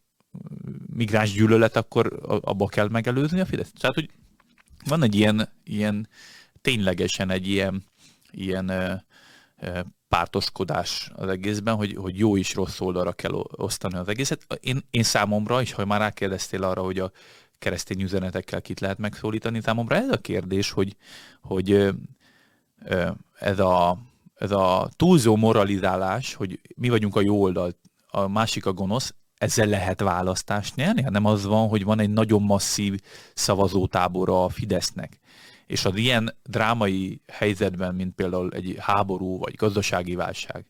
migráns 0.94 1.32
gyűlölet, 1.32 1.76
akkor 1.76 2.20
abba 2.22 2.66
kell 2.66 2.88
megelőzni 2.88 3.40
a 3.40 3.46
Fidesz. 3.46 3.72
Tehát, 3.78 3.94
hogy 3.94 4.10
van 4.84 5.02
egy 5.02 5.14
ilyen, 5.14 5.48
ilyen 5.64 6.08
ténylegesen 6.60 7.30
egy 7.30 7.48
ilyen, 7.48 7.84
ilyen 8.30 8.68
ö, 8.68 8.94
ö, 9.60 9.80
pártoskodás 10.08 11.10
az 11.14 11.28
egészben, 11.28 11.74
hogy, 11.74 11.94
hogy 11.96 12.18
jó 12.18 12.36
is 12.36 12.54
rossz 12.54 12.80
oldalra 12.80 13.12
kell 13.12 13.32
osztani 13.56 13.96
az 13.96 14.08
egészet. 14.08 14.46
Én, 14.60 14.80
én 14.90 15.02
számomra, 15.02 15.60
és 15.60 15.72
ha 15.72 15.84
már 15.84 16.00
rákérdeztél 16.00 16.62
arra, 16.62 16.82
hogy 16.82 16.98
a 16.98 17.10
keresztény 17.58 18.02
üzenetekkel 18.02 18.62
kit 18.62 18.80
lehet 18.80 18.98
megszólítani, 18.98 19.60
számomra 19.60 19.96
ez 19.96 20.08
a 20.08 20.18
kérdés, 20.18 20.70
hogy, 20.70 20.96
hogy 21.40 21.92
ez 23.42 23.58
a, 23.58 23.98
ez 24.34 24.50
a 24.50 24.88
túlzó 24.96 25.36
moralizálás, 25.36 26.34
hogy 26.34 26.60
mi 26.76 26.88
vagyunk 26.88 27.16
a 27.16 27.20
jó 27.20 27.42
oldal, 27.42 27.72
a 28.06 28.28
másik 28.28 28.66
a 28.66 28.72
gonosz, 28.72 29.14
ezzel 29.38 29.66
lehet 29.66 30.00
választást 30.00 30.76
nyerni? 30.76 31.04
Nem 31.08 31.24
az 31.24 31.44
van, 31.44 31.68
hogy 31.68 31.84
van 31.84 32.00
egy 32.00 32.10
nagyon 32.10 32.42
masszív 32.42 33.00
szavazótábora 33.34 34.44
a 34.44 34.48
Fidesznek. 34.48 35.18
És 35.66 35.84
az 35.84 35.96
ilyen 35.96 36.36
drámai 36.42 37.20
helyzetben, 37.26 37.94
mint 37.94 38.14
például 38.14 38.50
egy 38.52 38.76
háború 38.80 39.38
vagy 39.38 39.54
gazdasági 39.54 40.14
válság, 40.14 40.66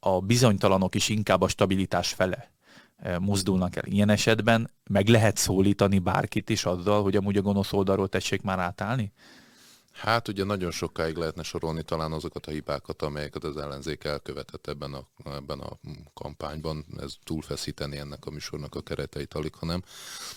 a 0.00 0.20
bizonytalanok 0.20 0.94
is 0.94 1.08
inkább 1.08 1.42
a 1.42 1.48
stabilitás 1.48 2.12
fele 2.12 2.50
mozdulnak 3.20 3.76
el. 3.76 3.84
Ilyen 3.86 4.08
esetben 4.08 4.70
meg 4.90 5.08
lehet 5.08 5.36
szólítani 5.36 5.98
bárkit 5.98 6.50
is 6.50 6.64
azzal, 6.64 7.02
hogy 7.02 7.16
amúgy 7.16 7.36
a 7.36 7.42
gonosz 7.42 7.72
oldalról 7.72 8.08
tessék 8.08 8.42
már 8.42 8.58
átállni? 8.58 9.12
Hát 9.92 10.28
ugye 10.28 10.44
nagyon 10.44 10.70
sokáig 10.70 11.16
lehetne 11.16 11.42
sorolni 11.42 11.82
talán 11.82 12.12
azokat 12.12 12.46
a 12.46 12.50
hibákat, 12.50 13.02
amelyeket 13.02 13.44
az 13.44 13.56
ellenzék 13.56 14.04
elkövetett 14.04 14.66
ebben 14.66 14.94
a, 14.94 15.06
ebben 15.24 15.60
a 15.60 15.78
kampányban. 16.14 16.84
Ez 16.98 17.14
túlfeszíteni 17.24 17.96
ennek 17.96 18.26
a 18.26 18.30
műsornak 18.30 18.74
a 18.74 18.82
kereteit 18.82 19.34
alig, 19.34 19.54
hanem. 19.54 19.82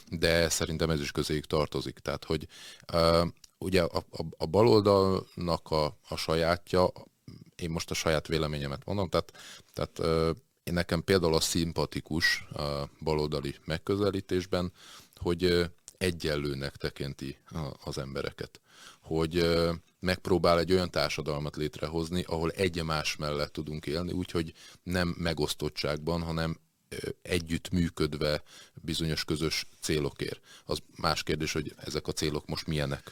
De 0.09 0.49
szerintem 0.49 0.89
ez 0.89 0.99
is 0.99 1.11
közéig 1.11 1.45
tartozik. 1.45 1.99
Tehát, 1.99 2.23
hogy 2.25 2.47
uh, 2.93 3.27
ugye 3.57 3.81
a, 3.81 3.97
a, 3.97 4.25
a 4.37 4.45
baloldalnak 4.45 5.71
a, 5.71 5.97
a 6.07 6.15
sajátja, 6.15 6.91
én 7.55 7.69
most 7.69 7.91
a 7.91 7.93
saját 7.93 8.27
véleményemet 8.27 8.85
mondom, 8.85 9.09
tehát, 9.09 9.31
tehát 9.73 9.99
uh, 9.99 10.37
én 10.63 10.73
nekem 10.73 11.03
például 11.03 11.35
a 11.35 11.39
szimpatikus 11.39 12.45
a 12.53 12.89
baloldali 12.99 13.55
megközelítésben, 13.65 14.71
hogy 15.15 15.71
egyenlőnek 15.97 16.75
tekinti 16.75 17.37
az 17.83 17.97
embereket. 17.97 18.59
Hogy 19.05 19.45
megpróbál 19.99 20.59
egy 20.59 20.71
olyan 20.71 20.91
társadalmat 20.91 21.55
létrehozni, 21.55 22.23
ahol 22.27 22.51
egymás 22.51 23.15
mellett 23.15 23.53
tudunk 23.53 23.85
élni, 23.85 24.11
úgyhogy 24.11 24.53
nem 24.83 25.15
megosztottságban, 25.17 26.21
hanem 26.21 26.57
együtt 27.21 27.69
működve 27.69 28.43
bizonyos 28.73 29.25
közös 29.25 29.65
célokért. 29.81 30.39
Az 30.65 30.79
más 30.95 31.23
kérdés, 31.23 31.53
hogy 31.53 31.73
ezek 31.77 32.07
a 32.07 32.11
célok 32.11 32.47
most 32.47 32.67
milyenek, 32.67 33.11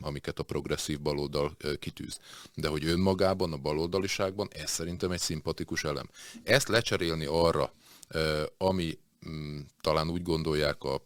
amiket 0.00 0.38
a 0.38 0.42
progresszív 0.42 1.00
baloldal 1.00 1.56
kitűz. 1.78 2.18
De 2.54 2.68
hogy 2.68 2.84
önmagában, 2.84 3.52
a 3.52 3.56
baloldaliságban, 3.56 4.48
ez 4.52 4.70
szerintem 4.70 5.10
egy 5.10 5.20
szimpatikus 5.20 5.84
elem. 5.84 6.10
Ezt 6.42 6.68
lecserélni 6.68 7.24
arra, 7.24 7.72
ami 8.58 8.98
mm, 9.28 9.60
talán 9.80 10.10
úgy 10.10 10.22
gondolják 10.22 10.82
a 10.82 11.04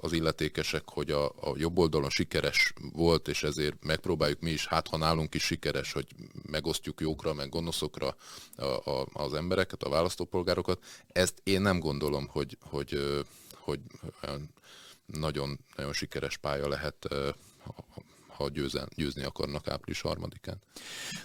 az 0.00 0.12
illetékesek, 0.12 0.82
hogy 0.88 1.10
a, 1.10 1.24
a 1.24 1.54
jobb 1.56 1.78
oldalon 1.78 2.10
sikeres 2.10 2.72
volt, 2.92 3.28
és 3.28 3.42
ezért 3.42 3.84
megpróbáljuk 3.84 4.40
mi 4.40 4.50
is, 4.50 4.66
hát 4.66 4.88
ha 4.88 4.96
nálunk 4.96 5.34
is 5.34 5.42
sikeres, 5.42 5.92
hogy 5.92 6.06
megosztjuk 6.50 7.00
jókra, 7.00 7.34
meg 7.34 7.48
gonoszokra 7.48 8.16
a, 8.56 8.64
a, 8.64 9.06
az 9.12 9.34
embereket, 9.34 9.82
a 9.82 9.88
választópolgárokat. 9.88 10.84
Ezt 11.08 11.40
én 11.42 11.60
nem 11.60 11.78
gondolom, 11.78 12.26
hogy, 12.26 12.58
hogy, 12.60 13.22
hogy 13.54 13.80
nagyon, 15.06 15.58
nagyon 15.76 15.92
sikeres 15.92 16.36
pálya 16.36 16.68
lehet, 16.68 17.08
ha 18.26 18.48
győzen, 18.48 18.88
győzni 18.94 19.22
akarnak 19.22 19.68
április 19.68 20.00
harmadikán. 20.00 20.58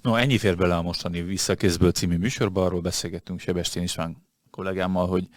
No, 0.01 0.15
ennyi 0.15 0.37
fér 0.37 0.57
bele 0.57 0.75
a 0.75 0.81
mostani 0.81 1.21
Visszakézből 1.21 1.91
című 1.91 2.17
műsorba, 2.17 2.65
arról 2.65 2.81
beszélgettünk 2.81 3.39
Sebestyén 3.39 3.83
István 3.83 4.28
kollégámmal, 4.59 5.07
hogy 5.07 5.27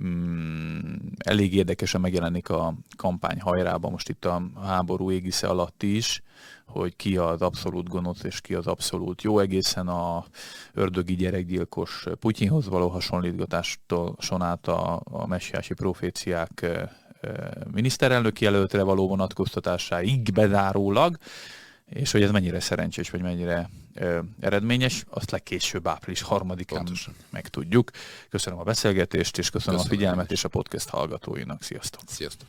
mm, 0.00 0.94
elég 1.18 1.54
érdekesen 1.54 2.00
megjelenik 2.00 2.48
a 2.48 2.74
kampány 2.96 3.40
hajrában, 3.40 3.90
most 3.90 4.08
itt 4.08 4.24
a 4.24 4.42
háború 4.62 5.10
égisze 5.10 5.46
alatt 5.46 5.82
is, 5.82 6.22
hogy 6.66 6.96
ki 6.96 7.16
az 7.16 7.42
abszolút 7.42 7.88
gonosz 7.88 8.22
és 8.22 8.40
ki 8.40 8.54
az 8.54 8.66
abszolút 8.66 9.22
jó, 9.22 9.38
egészen 9.38 9.88
a 9.88 10.24
ördögi 10.72 11.14
gyerekgyilkos 11.14 12.06
Putyinhoz 12.20 12.68
való 12.68 12.88
hasonlítgatástól 12.88 14.16
sonát 14.18 14.68
a, 14.68 15.00
a 15.04 15.26
messiási 15.26 15.74
proféciák 15.74 16.66
miniszterelnök 17.72 18.40
jelöltre 18.40 18.82
való 18.82 19.08
vonatkoztatásáig 19.08 20.32
bezárólag, 20.32 21.16
és 21.84 22.12
hogy 22.12 22.22
ez 22.22 22.30
mennyire 22.30 22.60
szerencsés, 22.60 23.10
vagy 23.10 23.22
mennyire 23.22 23.70
ö, 23.98 24.20
eredményes, 24.40 25.04
azt 25.08 25.30
legkésőbb 25.30 25.86
április 25.86 26.22
harmadikán 26.22 26.78
Pontosan. 26.78 27.14
megtudjuk. 27.30 27.90
Köszönöm 28.30 28.58
a 28.58 28.62
beszélgetést, 28.62 29.38
és 29.38 29.50
köszönöm, 29.50 29.78
köszönöm 29.80 29.96
a 29.96 29.98
figyelmet 29.98 30.32
és 30.32 30.44
a 30.44 30.48
podcast 30.48 30.88
hallgatóinak. 30.88 31.62
Sziasztok! 31.62 32.00
Sziasztok! 32.06 32.48